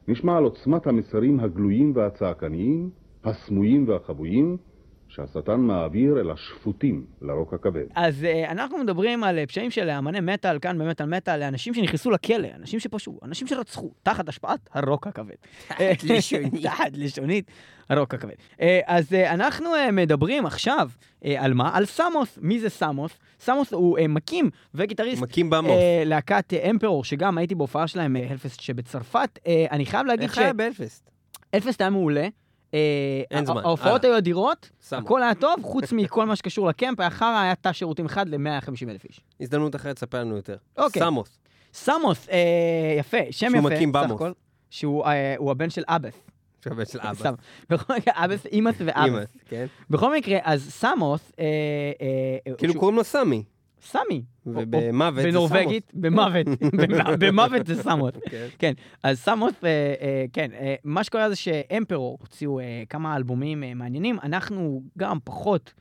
[0.08, 2.90] נשמע על עוצמת המסרים הגלויים והצעקניים,
[3.24, 4.58] הסמויים והחבויים,
[5.28, 7.86] שהשטן מעביר אל השפוטים לרוק הכבד.
[7.96, 12.12] אז uh, אנחנו מדברים על uh, פשעים של אמני מטאל, כאן במטאל מטאל, לאנשים שנכנסו
[12.12, 15.36] לכלא, אנשים שפשעו, אנשים שרצחו, תחת השפעת הרוק הכבד.
[15.68, 16.54] תחת לשונית.
[16.64, 17.52] תחת לשונית
[17.90, 18.34] הרוק הכבד.
[18.34, 20.90] Uh, אז uh, אנחנו uh, מדברים עכשיו
[21.24, 21.78] uh, על מה?
[21.78, 22.40] על סמוס.
[22.42, 23.12] מי זה סמוס?
[23.40, 25.22] סמוס הוא uh, מקים וגיטריסט.
[25.22, 25.72] מקים במות.
[25.72, 29.40] uh, להקת uh, אמפרור, שגם הייתי בהופעה שלהם, uh, הלפסט שבצרפת.
[29.40, 31.10] Uh, אני חייב להגיד איך היה באלפסט?
[31.52, 32.28] שהלפסט היה מעולה.
[32.74, 32.80] אה,
[33.32, 34.04] אין זמן, ההופעות.
[34.04, 34.70] היו אדירות.
[34.92, 39.06] הכל היה טוב, חוץ מכל מה שקשור לקמפ, חרא, היה תא שירותים אחד ל-150 אלף
[39.06, 39.22] איש.
[39.42, 40.56] הזדמנות אחרת, ספר לנו יותר.
[40.78, 41.02] אוקיי.
[41.02, 41.40] סמוס.
[41.74, 44.22] סמוס, אה, יפה, שם שהוא יפה, מקים סך במוס.
[44.70, 46.14] שהוא אה, הוא הבן של אבס.
[46.64, 47.14] שווה של אבא.
[47.14, 47.34] סתם.
[47.70, 49.28] בכל מקרה, אבס, אימאס ואבס.
[49.50, 49.66] כן?
[49.90, 51.46] בכל מקרה, אז סמוס, אה,
[52.48, 53.44] אה, כאילו שהוא- קוראים לו סמי.
[53.82, 54.22] סמי.
[54.46, 56.48] ובמוות זה בנורבגית, במוות,
[56.80, 58.12] במ- במוות זה סמוס.
[58.32, 58.48] כן.
[58.60, 58.74] כן,
[59.04, 59.70] אז סמוס, אה,
[60.02, 62.60] אה, כן, אה, מה שקורה זה שאמפרור הוציאו
[62.90, 65.74] כמה אלבומים מעניינים, אנחנו גם פחות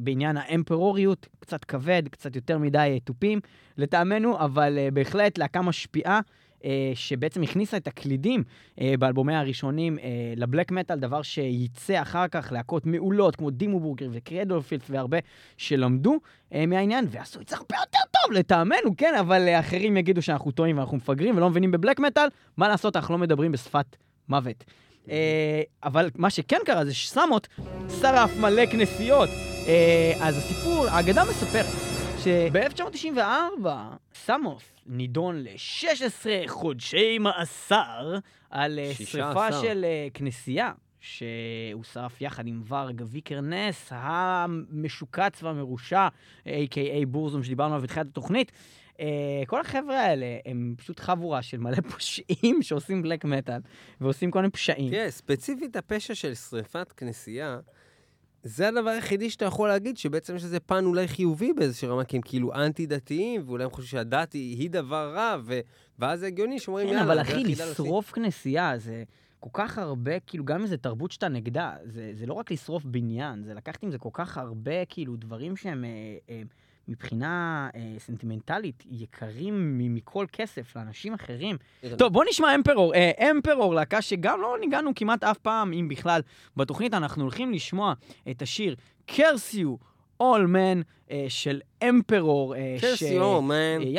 [0.00, 3.40] בעניין האמפרוריות, קצת כבד, קצת יותר מדי תופים
[3.78, 6.20] לטעמנו, אבל בהחלט להקה משפיעה.
[6.64, 8.44] אה, שבעצם הכניסה את הקלידים
[8.80, 10.04] אה, באלבומי הראשונים אה,
[10.36, 15.18] לבלק מטאל, דבר שייצא אחר כך להקות מעולות כמו דימו בורגר וקרדולפילד והרבה
[15.56, 16.20] שלמדו
[16.68, 20.96] מהעניין ועשו את זה הרבה יותר טוב לטעמנו, כן, אבל אחרים יגידו שאנחנו טועים ואנחנו
[20.96, 23.96] מפגרים ולא מבינים בבלק מטאל, מה לעשות, אנחנו לא מדברים בשפת
[24.28, 24.64] מוות.
[25.84, 27.48] אבל מה שכן קרה זה שסמות
[28.00, 29.28] שרף מלא כנסיות.
[30.20, 31.87] אז הסיפור, האגדה מספרת
[32.24, 33.66] שב-1994
[34.14, 38.18] סמוס נידון ל-16 חודשי מאסר
[38.50, 39.52] על אה, שרפה.
[39.52, 40.72] של אה, כנסייה.
[41.00, 46.08] שהוא שרף יחד עם ורג ויקרנס המשוקץ והמרושע,
[46.44, 48.52] a.k.a בורזום שדיברנו עליו בתחילת התוכנית.
[48.96, 49.00] Uh,
[49.46, 53.60] כל החבר'ה האלה הם פשוט חבורה של מלא פושעים שעושים בלק מטאל
[54.00, 54.90] ועושים כל מיני פשעים.
[54.90, 57.58] תראה, ספציפית הפשע של שריפת כנסייה,
[58.42, 62.16] זה הדבר היחידי שאתה יכול להגיד שבעצם יש לזה פן אולי חיובי באיזושהי רמה, כי
[62.16, 65.60] הם כאילו אנטי-דתיים, ואולי הם חושבים שהדת היא, היא דבר רע, ו...
[65.98, 69.04] ואז זה הגיוני שאומרים, כן, יאללה, אבל אחי, היחידה להשיג." לשרוף כנסייה זה
[69.40, 72.84] כל כך הרבה, כאילו, גם אם זה תרבות שאתה נגדה, זה, זה לא רק לשרוף
[72.84, 75.90] בניין, זה לקחת עם זה כל כך הרבה, כאילו, דברים שהם אה,
[76.30, 76.42] אה,
[76.88, 81.56] מבחינה אה, סנטימנטלית יקרים מכל כסף לאנשים אחרים.
[81.98, 82.94] טוב, בוא נשמע Emperor.
[82.94, 86.20] אה, Emperor, להקה שגם לא ניגנו כמעט אף פעם, אם בכלל,
[86.56, 86.94] בתוכנית.
[86.94, 87.92] אנחנו הולכים לשמוע
[88.30, 88.76] את השיר
[89.06, 89.74] Curse
[90.20, 90.80] You All Men
[91.28, 92.54] של Emperor.
[92.56, 93.54] אה, ש- Curse You, Men.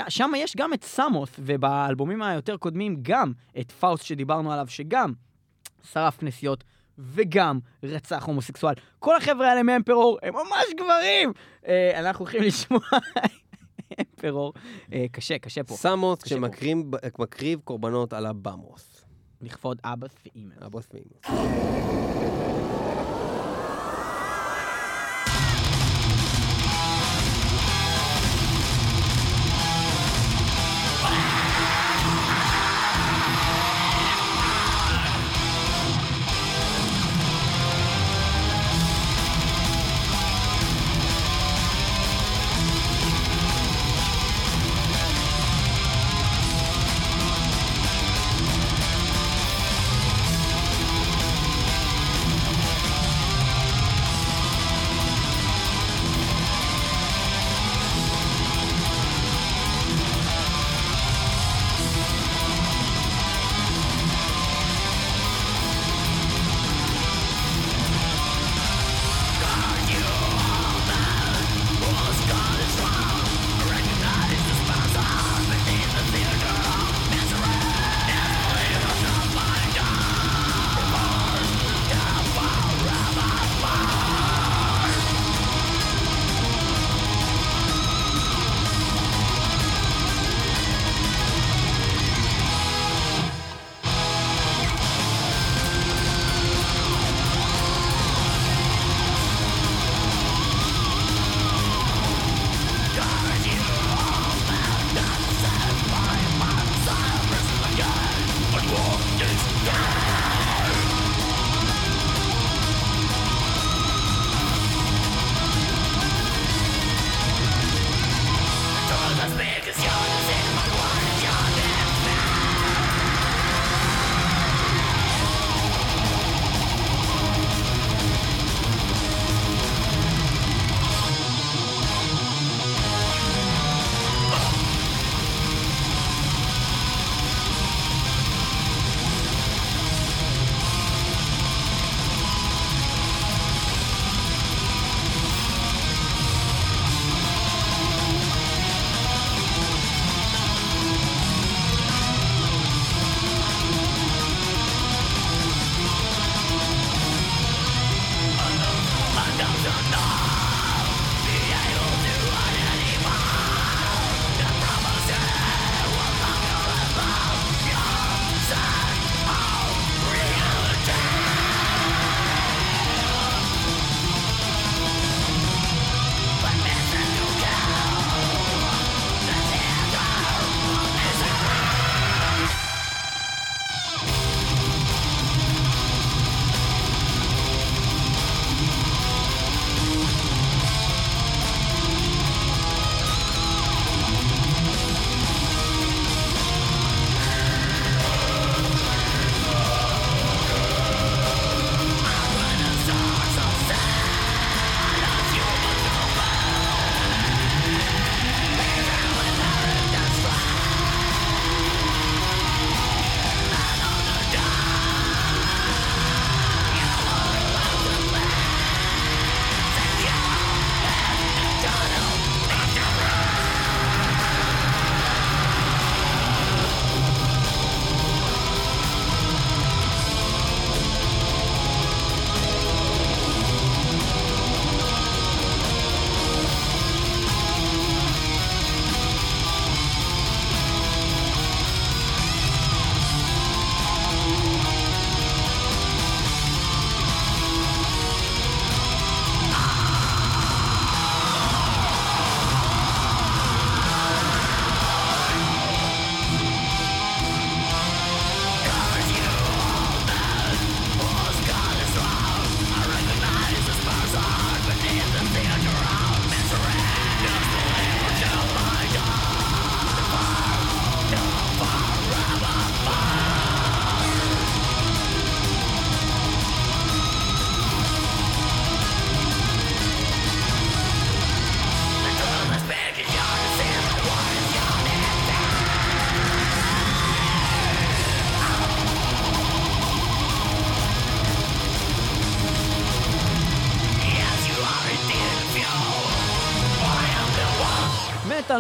[0.09, 5.13] שם יש גם את סמוס, ובאלבומים היותר קודמים גם את פאוסט שדיברנו עליו, שגם
[5.91, 6.63] שרף כנסיות
[6.99, 8.73] וגם רצח הומוסקסואל.
[8.99, 11.33] כל החבר'ה האלה מאמפרור הם ממש גברים!
[11.67, 12.79] אה, אנחנו הולכים לשמוע
[13.99, 14.53] אמפרור.
[14.93, 15.75] אה, קשה, קשה פה.
[15.75, 16.19] סמוס.
[16.25, 19.05] שמקריב קורבנות על הבמוס.
[19.41, 20.53] לכבוד אבא ואימא.
[20.61, 21.39] הבוס ואימא.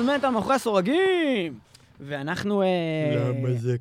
[0.09, 1.59] מטאל מטאל מאחורי הסורגים!
[1.99, 2.61] ואנחנו...
[2.61, 2.67] אה,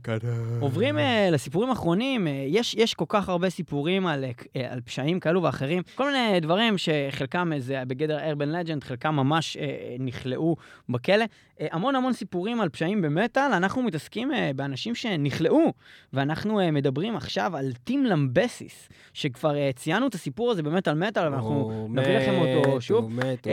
[0.03, 0.16] קרה?
[0.61, 4.24] עוברים אה, לסיפורים אחרונים, אה, יש, יש כל כך הרבה סיפורים על,
[4.70, 9.57] על פשעים כאלו ואחרים, כל מיני דברים שחלקם זה בגדר ארבן לג'נד, חלקם ממש
[9.99, 10.57] נכלאו
[10.89, 11.24] בכלא.
[11.61, 15.72] המון המון סיפורים על פשעים במטאל, אנחנו מתעסקים באנשים שנכלאו,
[16.12, 22.18] ואנחנו מדברים עכשיו על טים למבסיס, שכבר ציינו את הסיפור הזה במטאל מטאל, ואנחנו נביא
[22.18, 23.05] לכם אותו שוב.
[23.05, 23.53] הוא מת, הוא מת, הוא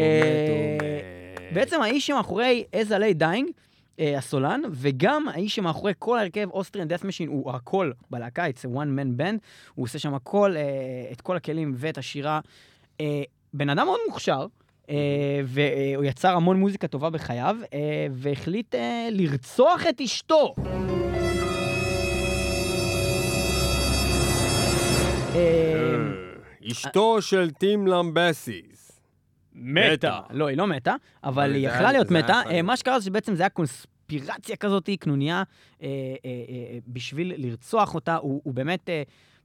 [0.78, 1.15] מת.
[1.54, 3.52] בעצם האיש שמאחורי Lay Dying,
[4.00, 8.76] אה, הסולן, וגם האיש שמאחורי כל ההרכב Austrian Death Machine הוא הכל בלהקה, it's a
[8.76, 9.38] one man band,
[9.76, 10.62] הוא עושה שם הכל, אה,
[11.12, 12.40] את כל הכלים ואת השירה.
[13.02, 13.24] אה,
[13.54, 14.46] בן אדם מאוד מוכשר,
[14.90, 14.96] אה,
[15.46, 17.58] והוא יצר המון מוזיקה טובה בחייו,
[18.12, 18.76] והחליט
[19.12, 20.56] לרצוח את אשתו.
[26.72, 28.75] אשתו של טים למבסיס.
[29.56, 30.20] מתה.
[30.30, 32.42] לא, היא לא מתה, אבל היא יכלה להיות מתה.
[32.50, 32.62] אה.
[32.62, 35.44] מה שקרה זה שבעצם זה היה קונספירציה כזאת, קנוניה,
[35.84, 35.88] אה,
[36.26, 38.16] אה, בשביל לרצוח אותה.
[38.16, 38.90] הוא באמת...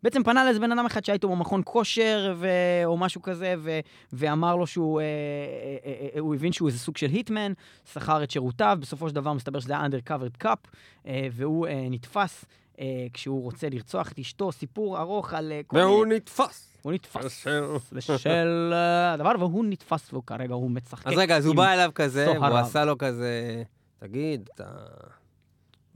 [0.02, 2.48] בעצם פנה לאיזה בן אדם אחד שהיה איתו במכון כושר ו...
[2.84, 3.80] או משהו כזה, ו...
[4.12, 7.52] ואמר לו שהוא, אה, אה, אה, אה, הוא הבין שהוא איזה סוג של היטמן,
[7.92, 10.68] שכר את שירותיו, בסופו של דבר מסתבר שזה היה undercovered cup,
[11.06, 12.44] אה, והוא אה, נתפס
[12.80, 16.16] אה, כשהוא רוצה לרצוח את אשתו, סיפור ארוך על אה, כל והוא מיני...
[16.16, 16.69] נתפס.
[16.82, 17.46] הוא נתפס.
[17.92, 21.06] בשל אה, הדבר, והוא נתפס, והוא כרגע, הוא משחק.
[21.06, 22.58] אז רגע, אז הוא בא אליו כזה, והוא.
[22.58, 23.62] עשה לו כזה,
[23.98, 24.64] תגיד, אתה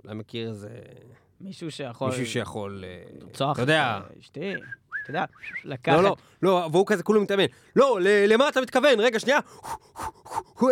[0.04, 0.68] אולי מכיר איזה
[1.40, 2.10] מישהו שיכול...
[2.10, 2.84] מישהו שיכול...
[2.86, 4.00] אה, לרצוח אתה יודע.
[4.12, 4.54] את אשתי,
[5.02, 5.24] אתה יודע,
[5.64, 5.96] לקחת...
[5.96, 7.44] לא, לא, לא, והוא כזה כולו מתאמן.
[7.76, 9.00] לא, ל- למה אתה מתכוון?
[9.00, 9.38] רגע, שנייה.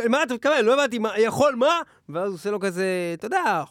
[0.05, 0.65] למה אתה מתכוון?
[0.65, 1.81] לא הבנתי, יכול מה?
[2.09, 3.63] ואז הוא עושה לו כזה, אתה יודע,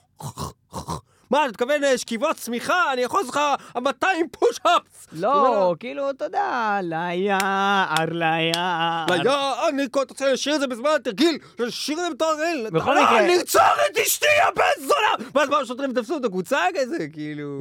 [1.32, 2.94] מה, אתה מתכוון אה, שכיבות צמיחה?
[2.94, 3.40] אני יכול לך
[3.82, 5.08] 200 פוש-אפס!
[5.14, 9.06] לא, כאילו, אתה יודע, ליער, ליער.
[9.24, 11.38] לא, אני, אתה רוצה לשיר את זה בזמן התרגיל?
[11.60, 12.70] לשיר את זה בתור הרגל?
[12.70, 15.30] בכל מקרה- לרצוח את אשתי, הבן זונה!
[15.36, 17.60] ואז מה, השוטרים תפסו אותו, הוא צעק את זה, כאילו...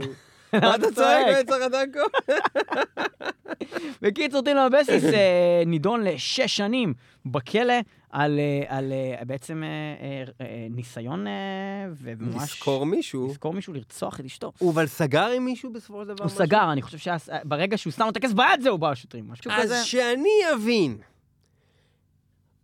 [0.53, 0.95] מה אתה צועק?
[0.95, 1.47] צועק?
[1.47, 2.01] בצח הדנקו?
[4.03, 6.95] בקיצור, טינו אבסיס אה, נידון לשש שנים
[7.27, 7.75] בכלא
[8.11, 9.63] על, אה, על אה, בעצם
[10.71, 11.27] ניסיון
[11.97, 12.43] וממש...
[12.43, 13.29] לשכור מישהו.
[13.29, 14.53] לשכור מישהו לרצוח את אשתו.
[14.59, 16.25] הוא אבל סגר עם מישהו בסופו של דבר?
[16.25, 16.39] הוא משהו?
[16.39, 19.29] סגר, אני חושב שברגע שהוא שם לו את הכסף ביד, זהו, באו השוטרים.
[19.29, 19.85] משהו אז כזה.
[19.85, 20.99] שאני אבין,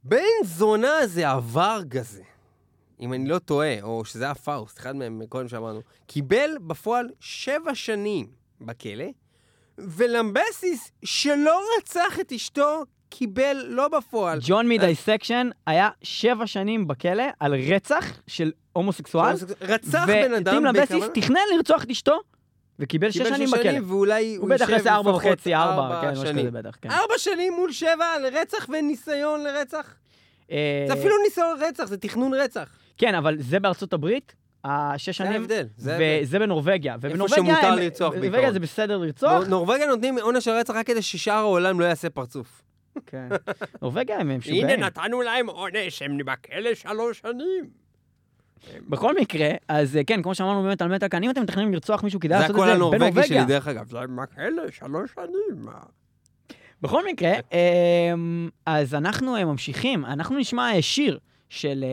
[0.04, 2.22] בן זונה זה עבר כזה,
[3.00, 7.74] אם אני לא טועה, או שזה היה פאוסט, אחד מהם קודם שאמרנו, קיבל בפועל שבע
[7.74, 8.26] שנים
[8.60, 9.04] בכלא,
[9.78, 14.38] ולמבסיס, שלא רצח את אשתו, קיבל לא בפועל.
[14.42, 19.34] ג'ון מדיסקשן היה שבע שנים בכלא על רצח של הומוסקסואל.
[19.60, 21.12] רצח בן אדם וטים בכוונה?
[21.14, 22.20] תכנן לרצוח את אשתו,
[22.78, 23.70] וקיבל שש קיבל שנים שש בכלא.
[23.70, 26.46] שנים, ואולי הוא בטח יעשה ארבע וחצי, ארבע, ארבע כן, משהו שנים.
[26.46, 26.90] כזה בטח, כן.
[26.90, 29.94] ארבע שנים מול שבע על רצח וניסיון לרצח?
[30.50, 32.68] אה, זה אפילו ניסיון רצח, זה תכנון רצח.
[32.98, 34.34] כן, אבל זה בארצות הברית,
[34.64, 36.18] השש זה שנים, זה ההבדל.
[36.22, 36.96] וזה בנורבגיה.
[37.00, 38.52] ובנורבגיה שמותר לרצוח בנורבגיה בעיקרון.
[38.52, 39.32] זה בסדר לרצוח.
[39.32, 42.62] נור- נורבגיה נותנים עונש הרצח רק כדי ששאר העולם לא יעשה פרצוף.
[43.06, 43.28] כן.
[43.82, 44.80] נורבגיה הם משוגעים.
[44.80, 47.70] נתנו להם עונש, הם בכלא שלוש שנים.
[48.88, 52.20] בכל מקרה, אז אה, כן, כמו שאמרנו באמת על כאן, אם אתם מתכננים לרצוח מישהו,
[52.20, 53.24] כדאי זה לעשות את הקול זה הנורבגי בנורבגיה.
[53.26, 53.88] שלי, דרך אגב.
[53.88, 55.66] זה בכלא שלוש שנים.
[56.82, 57.32] בכל מקרה,
[58.12, 61.18] אמ, אז אנחנו אה, ממשיכים, אנחנו נשמע אה, שיר
[61.48, 61.84] של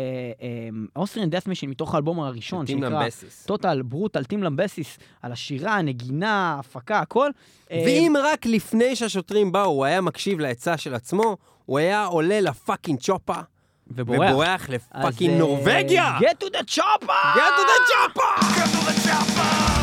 [0.96, 3.06] Austrian Death Machine מתוך האלבום הראשון, שנקרא.
[3.46, 7.30] Total Brutal טים למבסיס, על השירה, הנגינה, ההפקה, הכל.
[7.72, 12.42] אה, ואם רק לפני שהשוטרים באו הוא היה מקשיב לעצה של עצמו, הוא היה עולה
[12.42, 13.40] ל fucking chopper,
[13.88, 14.30] ובורח.
[14.32, 16.18] ובורח ל fucking אה, נורבגיה!
[16.20, 17.38] Get to the chopper!
[17.38, 18.34] Get to the chopper!
[18.42, 19.83] Don't let them stop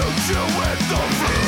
[0.00, 0.12] To you
[0.56, 1.39] with the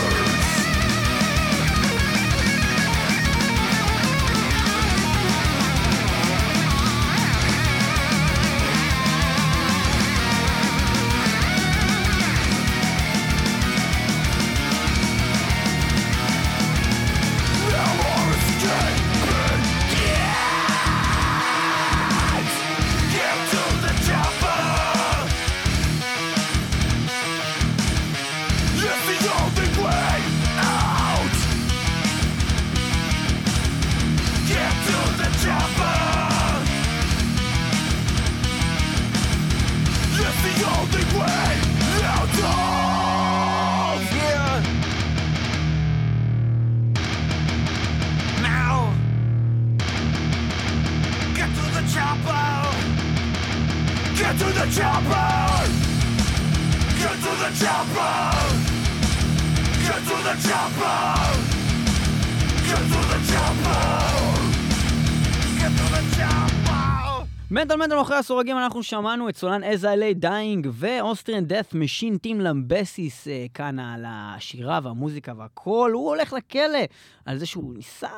[67.83, 71.75] מטאל מטאל מאחורי הסורגים אנחנו שמענו את סולן As I Lay Dying ו Austrian Death
[71.75, 76.79] Machine טים למבסיס אה, כאן על השירה והמוזיקה והכל, הוא הולך לכלא
[77.27, 78.09] על זה שהוא ניסה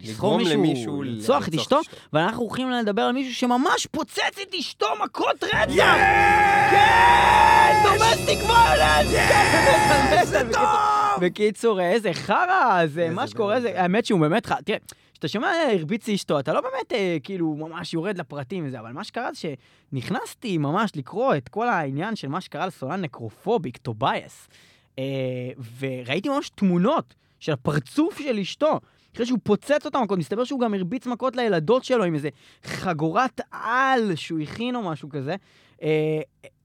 [0.00, 1.80] לשכור מישהו, לרצוח את אשתו.
[2.12, 5.96] ואנחנו הולכים לדבר על מישהו שממש פוצץ את אשתו מכות רצח!
[6.70, 7.82] כן!
[7.84, 9.12] Domestic violence!
[9.12, 10.48] כן!
[11.20, 14.78] בקיצור, איזה חרא, זה מה שקורה, זה, האמת שהוא באמת חרא, תראה,
[15.22, 19.04] כשאתה שומע הרביץ לאשתו, אתה לא באמת אה, כאילו ממש יורד לפרטים וזה, אבל מה
[19.04, 19.40] שקרה זה
[19.92, 24.48] שנכנסתי ממש לקרוא את כל העניין של מה שקרה לסולן Necrophobic, טובייס,
[24.98, 25.04] אה,
[25.78, 28.80] וראיתי ממש תמונות של הפרצוף של אשתו.
[29.14, 32.28] אחרי שהוא פוצץ אותה מכות, מסתבר שהוא גם הרביץ מכות לילדות שלו עם איזה
[32.64, 35.36] חגורת עור שהוא הכין או משהו כזה.
[35.82, 36.20] אה,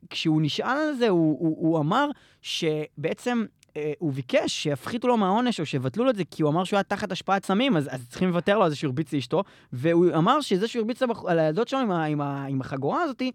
[0.09, 2.09] כשהוא נשאל על זה, הוא, הוא, הוא אמר
[2.41, 3.56] שבעצם אה,
[3.99, 6.83] הוא ביקש שיפחיתו לו מהעונש או שיבטלו לו את זה, כי הוא אמר שהוא היה
[6.83, 10.41] תחת השפעת סמים, אז, אז צריכים לוותר לו על זה שהוא הרביץ לאשתו, והוא אמר
[10.41, 13.31] שזה שהוא הרביץ על הילדות שלו עם, ה, עם, ה, עם החגורה הזאתי,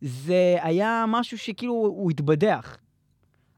[0.00, 2.76] זה היה משהו שכאילו הוא התבדח.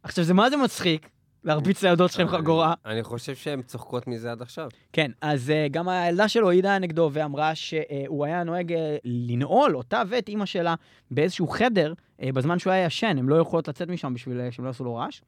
[0.03, 1.09] עכשיו, זה מה זה מצחיק,
[1.45, 2.75] להרביץ לילדות שלך עם חגורה.
[2.87, 4.69] אני חושב שהן צוחקות מזה עד עכשיו.
[4.93, 10.03] כן, אז uh, גם הילדה שלו העידה נגדו ואמרה שהוא היה נוהג uh, לנעול אותה
[10.09, 10.75] ואת אימא שלה
[11.11, 14.65] באיזשהו חדר uh, בזמן שהוא היה ישן, הם לא יכולות לצאת משם בשביל uh, שהם
[14.65, 15.21] לא יעשו לו רעש.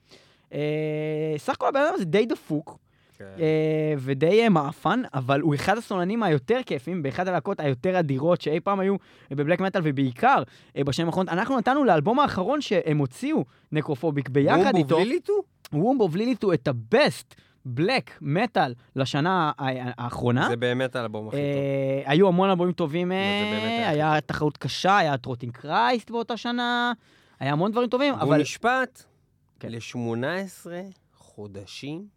[0.54, 2.78] Uh, סך הכל הבן אדם הזה די דפוק.
[3.18, 3.24] כן.
[3.38, 8.60] אה, ודי אה, מעפן, אבל הוא אחד הסולנים היותר כיפים, באחד הלהקות היותר אדירות שאי
[8.60, 8.96] פעם היו
[9.30, 10.42] אה, ב black metal, ובעיקר
[10.76, 11.32] אה, בשנים האחרונות.
[11.32, 15.32] אנחנו נתנו לאלבום האחרון שהם הוציאו, Necrophobic, ביחד איתו, בליליטו?
[15.72, 17.34] Womb of Lilithu את ה-best
[17.64, 20.48] black metal לשנה האחרונה.
[20.48, 21.44] זה באמת האלבום הכי טוב.
[21.44, 26.92] אה, היו המון אלבומים טובים, אה, היה תחרות קשה, היה Rotting Christ באותה שנה,
[27.40, 28.40] היה המון דברים טובים, אבל...
[28.40, 29.04] נשפט
[29.60, 29.68] כן.
[29.72, 30.66] ל-18
[31.14, 32.08] חודשים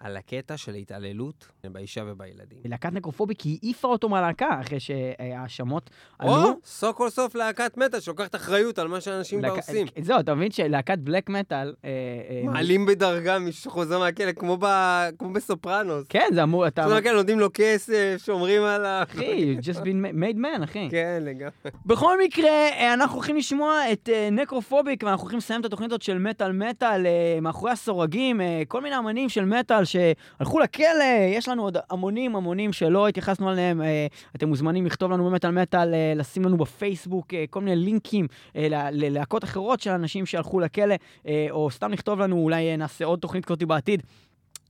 [0.00, 2.58] על הקטע של התעללות באישה ובילדים.
[2.64, 6.32] להקת נקרופוביק היא העיפה אותו מהלהקה אחרי שההאשמות עלו.
[6.32, 9.86] או, סוף כל סוף להקת מטה שלוקחת אחריות על מה שאנשים להק- עושים.
[10.00, 11.74] זהו, אתה מבין שלהקת בלק מטאל...
[11.84, 11.90] אה,
[12.30, 16.04] אה, מעלים בדרגה מי שחוזר מהכלא, כמו ב- כמו בסופרנוס.
[16.08, 16.82] כן, זה אמור, אתה...
[16.82, 19.02] חוזר מהכלא, נותנים לו כסף, שומרים עליו.
[19.10, 20.88] אחי, you just been made man, אחי.
[20.90, 21.50] כן, לגמרי.
[21.86, 26.18] בכל מקרה, אה, אנחנו הולכים לשמוע את נקרופוביק, ואנחנו הולכים לסיים את התוכנית הזאת של
[26.18, 27.06] מטאל מטאל,
[27.42, 33.08] מאחורי הסורגים, כל מיני אמנים של מטאל שהלכו לכלא, יש לנו עוד המונים המונים שלא
[33.08, 37.60] התייחסנו עליהם, אה, אתם מוזמנים לכתוב לנו במטאל מטאל, אה, לשים לנו בפייסבוק אה, כל
[37.60, 38.26] מיני לינקים
[38.92, 40.94] ללהקות אחרות של אנשים שהלכו לכלא,
[41.50, 44.02] או סתם לכתוב לנו, אולי נעשה עוד תוכנית כזאת בעתיד.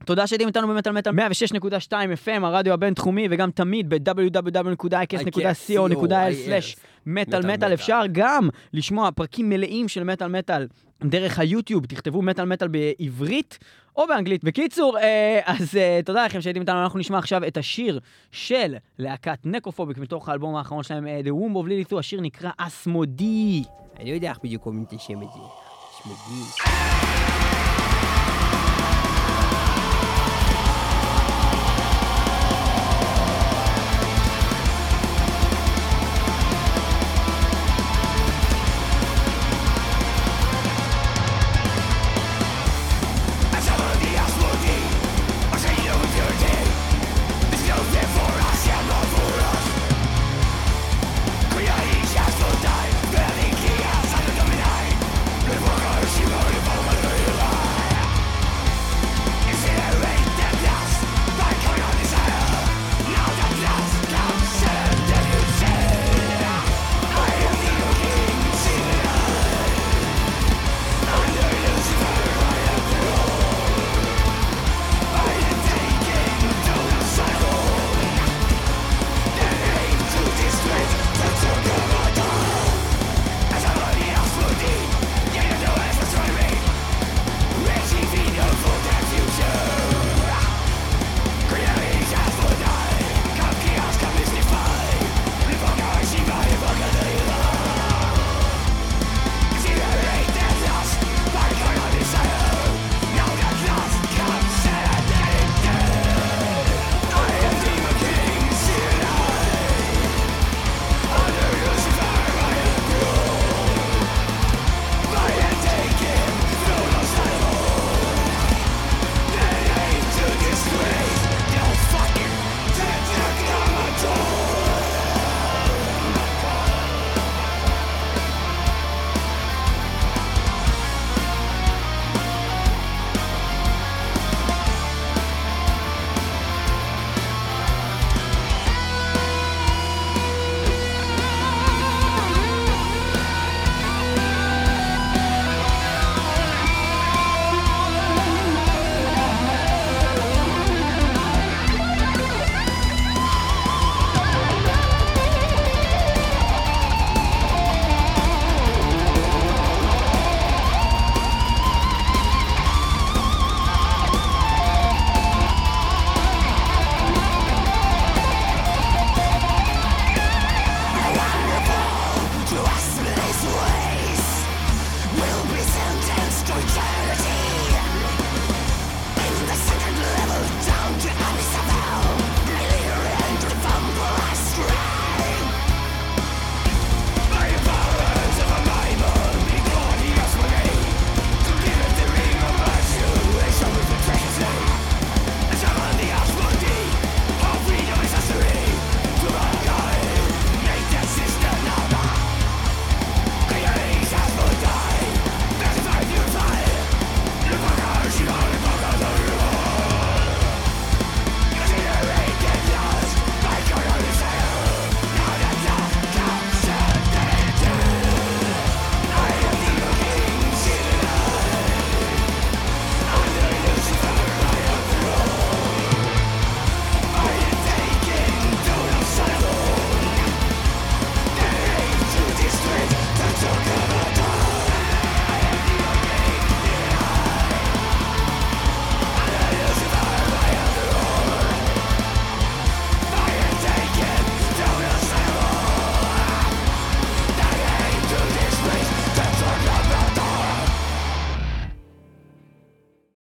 [0.05, 1.18] תודה שהייתם איתנו במטאל מטאל 106.2
[2.25, 6.61] FM, הרדיו הבינתחומי, וגם תמיד ב-www.icast.co.il/מטאל
[7.07, 7.53] מטאל מטאל.
[7.53, 7.75] מטאל.
[7.75, 10.66] אפשר גם לשמוע פרקים מלאים של מטאל מטאל
[11.05, 13.59] דרך היוטיוב, תכתבו מטאל מטאל בעברית
[13.97, 14.45] או באנגלית.
[14.45, 18.01] בקיצור, אה, אז אה, תודה לכם שהייתם איתנו, אנחנו נשמע עכשיו את השיר
[18.33, 23.63] של להקת נקרופוביק מתוך האלבום האחרון שלהם, אה, The Womb of Lilith, השיר נקרא אסמודי.
[23.99, 25.41] אני לא יודע איך בדיוק קוראים את השם הזה.
[25.91, 27.30] אסמודי.